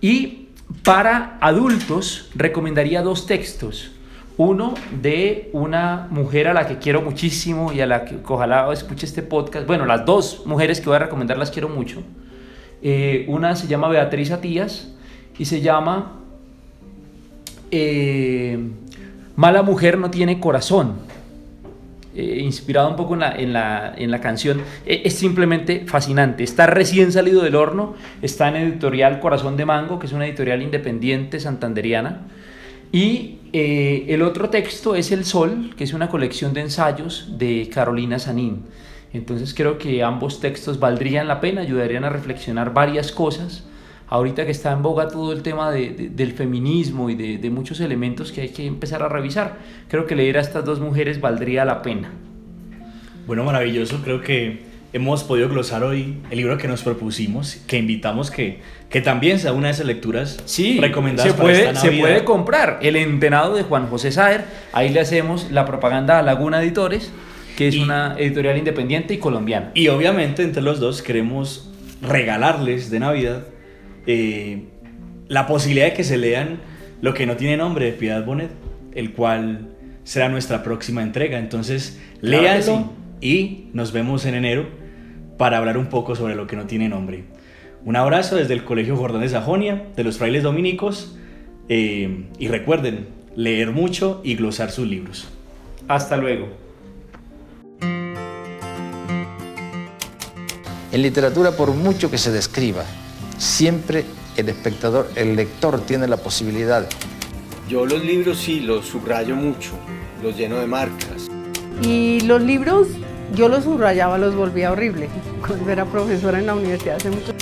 Y 0.00 0.47
para 0.84 1.38
adultos 1.40 2.30
recomendaría 2.34 3.02
dos 3.02 3.26
textos. 3.26 3.92
Uno 4.36 4.74
de 5.02 5.50
una 5.52 6.06
mujer 6.10 6.46
a 6.46 6.54
la 6.54 6.66
que 6.68 6.78
quiero 6.78 7.02
muchísimo 7.02 7.72
y 7.72 7.80
a 7.80 7.86
la 7.86 8.04
que 8.04 8.18
ojalá 8.24 8.72
escuche 8.72 9.04
este 9.04 9.22
podcast. 9.22 9.66
Bueno, 9.66 9.84
las 9.84 10.06
dos 10.06 10.42
mujeres 10.46 10.80
que 10.80 10.86
voy 10.86 10.96
a 10.96 11.00
recomendar 11.00 11.36
las 11.38 11.50
quiero 11.50 11.68
mucho. 11.68 12.02
Eh, 12.80 13.24
una 13.28 13.56
se 13.56 13.66
llama 13.66 13.88
Beatriz 13.88 14.30
Atías 14.30 14.94
y 15.36 15.44
se 15.46 15.60
llama 15.60 16.20
eh, 17.72 18.58
Mala 19.34 19.62
mujer 19.62 19.98
no 19.98 20.10
tiene 20.10 20.40
corazón. 20.40 20.94
Eh, 22.18 22.40
inspirado 22.40 22.88
un 22.90 22.96
poco 22.96 23.14
en 23.14 23.20
la, 23.20 23.36
en 23.36 23.52
la, 23.52 23.94
en 23.96 24.10
la 24.10 24.20
canción, 24.20 24.60
eh, 24.84 25.02
es 25.04 25.14
simplemente 25.14 25.84
fascinante. 25.86 26.42
Está 26.42 26.66
recién 26.66 27.12
salido 27.12 27.42
del 27.42 27.54
horno, 27.54 27.94
está 28.22 28.48
en 28.48 28.56
editorial 28.56 29.20
Corazón 29.20 29.56
de 29.56 29.64
Mango, 29.64 30.00
que 30.00 30.06
es 30.06 30.12
una 30.12 30.26
editorial 30.26 30.60
independiente 30.62 31.38
santanderiana. 31.38 32.22
Y 32.90 33.38
eh, 33.52 34.06
el 34.08 34.22
otro 34.22 34.50
texto 34.50 34.96
es 34.96 35.12
El 35.12 35.24
Sol, 35.24 35.74
que 35.76 35.84
es 35.84 35.92
una 35.92 36.08
colección 36.08 36.54
de 36.54 36.62
ensayos 36.62 37.38
de 37.38 37.70
Carolina 37.72 38.18
Sanín. 38.18 38.64
Entonces 39.12 39.54
creo 39.54 39.78
que 39.78 40.02
ambos 40.02 40.40
textos 40.40 40.80
valdrían 40.80 41.28
la 41.28 41.40
pena, 41.40 41.60
ayudarían 41.60 42.04
a 42.04 42.10
reflexionar 42.10 42.74
varias 42.74 43.12
cosas. 43.12 43.62
Ahorita 44.10 44.44
que 44.44 44.52
está 44.52 44.72
en 44.72 44.82
boga 44.82 45.08
todo 45.08 45.32
el 45.32 45.42
tema 45.42 45.70
de, 45.70 45.90
de, 45.90 46.08
del 46.08 46.32
feminismo 46.32 47.10
y 47.10 47.14
de, 47.14 47.38
de, 47.38 47.50
muchos 47.50 47.80
elementos 47.80 48.32
que 48.32 48.40
hay 48.40 48.48
que 48.48 48.66
empezar 48.66 49.02
a 49.02 49.08
revisar, 49.08 49.58
creo 49.88 50.06
que 50.06 50.16
leer 50.16 50.38
a 50.38 50.40
estas 50.40 50.64
dos 50.64 50.80
mujeres 50.80 51.20
valdría 51.20 51.64
la 51.64 51.82
pena. 51.82 52.10
Bueno, 53.26 53.44
maravilloso, 53.44 54.00
creo 54.02 54.22
que 54.22 54.68
hemos 54.92 55.22
podido 55.24 55.48
glosar 55.48 55.84
hoy 55.84 56.16
el 56.30 56.38
libro 56.38 56.56
que 56.56 56.66
nos 56.68 56.82
propusimos, 56.82 57.56
que 57.66 57.76
invitamos 57.76 58.30
que, 58.30 58.60
que 58.88 59.00
también 59.00 59.38
sea 59.38 59.52
una 59.52 59.66
de 59.66 59.74
esas 59.74 59.86
lecturas 59.86 60.42
sí, 60.46 60.78
recomendadas 60.80 61.32
se 61.32 61.38
puede, 61.38 61.58
para 61.58 61.70
esta 61.72 61.80
Se 61.82 61.92
puede 61.92 62.24
comprar. 62.24 62.78
El 62.80 62.96
Entenado 62.96 63.54
de 63.54 63.62
Juan 63.62 63.88
José 63.88 64.12
Saer, 64.12 64.44
ahí 64.72 64.88
le 64.88 65.00
hacemos 65.00 65.50
la 65.50 65.66
propaganda 65.66 66.18
a 66.18 66.22
Laguna 66.22 66.62
Editores, 66.62 67.12
que 67.56 67.68
es 67.68 67.74
y, 67.74 67.82
una 67.82 68.14
editorial 68.18 68.56
independiente 68.56 69.14
y 69.14 69.18
colombiana. 69.18 69.72
Y 69.74 69.88
obviamente 69.88 70.42
entre 70.42 70.62
los 70.62 70.80
dos 70.80 71.02
queremos 71.02 71.68
regalarles 72.00 72.90
de 72.90 73.00
Navidad 73.00 73.44
eh, 74.08 74.64
la 75.28 75.46
posibilidad 75.46 75.88
de 75.88 75.92
que 75.92 76.02
se 76.02 76.16
lean 76.16 76.60
Lo 77.02 77.12
que 77.12 77.26
no 77.26 77.36
tiene 77.36 77.58
nombre 77.58 77.84
de 77.84 77.92
Piedad 77.92 78.24
Bonet, 78.24 78.50
el 78.94 79.12
cual 79.12 79.68
será 80.02 80.28
nuestra 80.28 80.64
próxima 80.64 81.02
entrega. 81.02 81.38
Entonces, 81.38 82.00
claro 82.20 82.42
léanlo 82.42 82.92
sí. 83.20 83.28
y 83.28 83.70
nos 83.74 83.92
vemos 83.92 84.24
en 84.24 84.34
enero 84.34 84.66
para 85.36 85.58
hablar 85.58 85.76
un 85.76 85.86
poco 85.86 86.16
sobre 86.16 86.34
lo 86.34 86.46
que 86.46 86.56
no 86.56 86.66
tiene 86.66 86.88
nombre. 86.88 87.24
Un 87.84 87.94
abrazo 87.94 88.34
desde 88.34 88.54
el 88.54 88.64
Colegio 88.64 88.96
Jordán 88.96 89.20
de 89.20 89.28
Sajonia, 89.28 89.84
de 89.94 90.02
los 90.02 90.18
frailes 90.18 90.42
dominicos, 90.42 91.16
eh, 91.68 92.24
y 92.38 92.48
recuerden 92.48 93.06
leer 93.36 93.70
mucho 93.70 94.20
y 94.24 94.34
glosar 94.34 94.70
sus 94.70 94.88
libros. 94.88 95.28
Hasta 95.86 96.16
luego. 96.16 96.48
En 100.90 101.02
literatura, 101.02 101.52
por 101.52 101.74
mucho 101.74 102.10
que 102.10 102.18
se 102.18 102.32
describa, 102.32 102.84
siempre 103.38 104.04
el 104.36 104.48
espectador, 104.48 105.08
el 105.14 105.36
lector 105.36 105.80
tiene 105.80 106.06
la 106.06 106.16
posibilidad. 106.16 106.86
Yo 107.68 107.86
los 107.86 108.04
libros 108.04 108.38
sí 108.38 108.60
los 108.60 108.86
subrayo 108.86 109.36
mucho, 109.36 109.72
los 110.22 110.36
lleno 110.36 110.58
de 110.58 110.66
marcas. 110.66 111.28
Y 111.82 112.20
los 112.22 112.42
libros 112.42 112.88
yo 113.34 113.48
los 113.48 113.64
subrayaba, 113.64 114.18
los 114.18 114.34
volvía 114.34 114.72
horrible. 114.72 115.08
Cuando 115.46 115.70
era 115.70 115.84
profesora 115.84 116.38
en 116.38 116.46
la 116.46 116.54
universidad 116.54 116.96
hace 116.96 117.10
mucho 117.10 117.32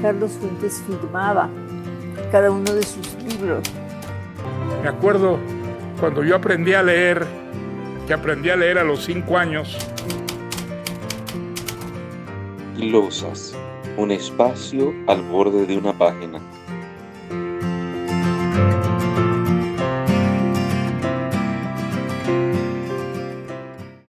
Carlos 0.00 0.32
Fuentes 0.40 0.82
firmaba 0.86 1.48
cada 2.30 2.50
uno 2.50 2.72
de 2.72 2.82
sus 2.82 3.14
libros. 3.28 3.62
Me 4.82 4.88
acuerdo 4.88 5.38
cuando 5.98 6.22
yo 6.22 6.36
aprendí 6.36 6.74
a 6.74 6.82
leer, 6.82 7.26
que 8.06 8.12
aprendí 8.12 8.50
a 8.50 8.56
leer 8.56 8.78
a 8.78 8.84
los 8.84 9.04
cinco 9.04 9.38
años. 9.38 9.76
Glosas 12.76 13.56
un 13.96 14.10
espacio 14.10 14.92
al 15.06 15.22
borde 15.22 15.66
de 15.66 15.76
una 15.78 15.92
página. 15.92 16.40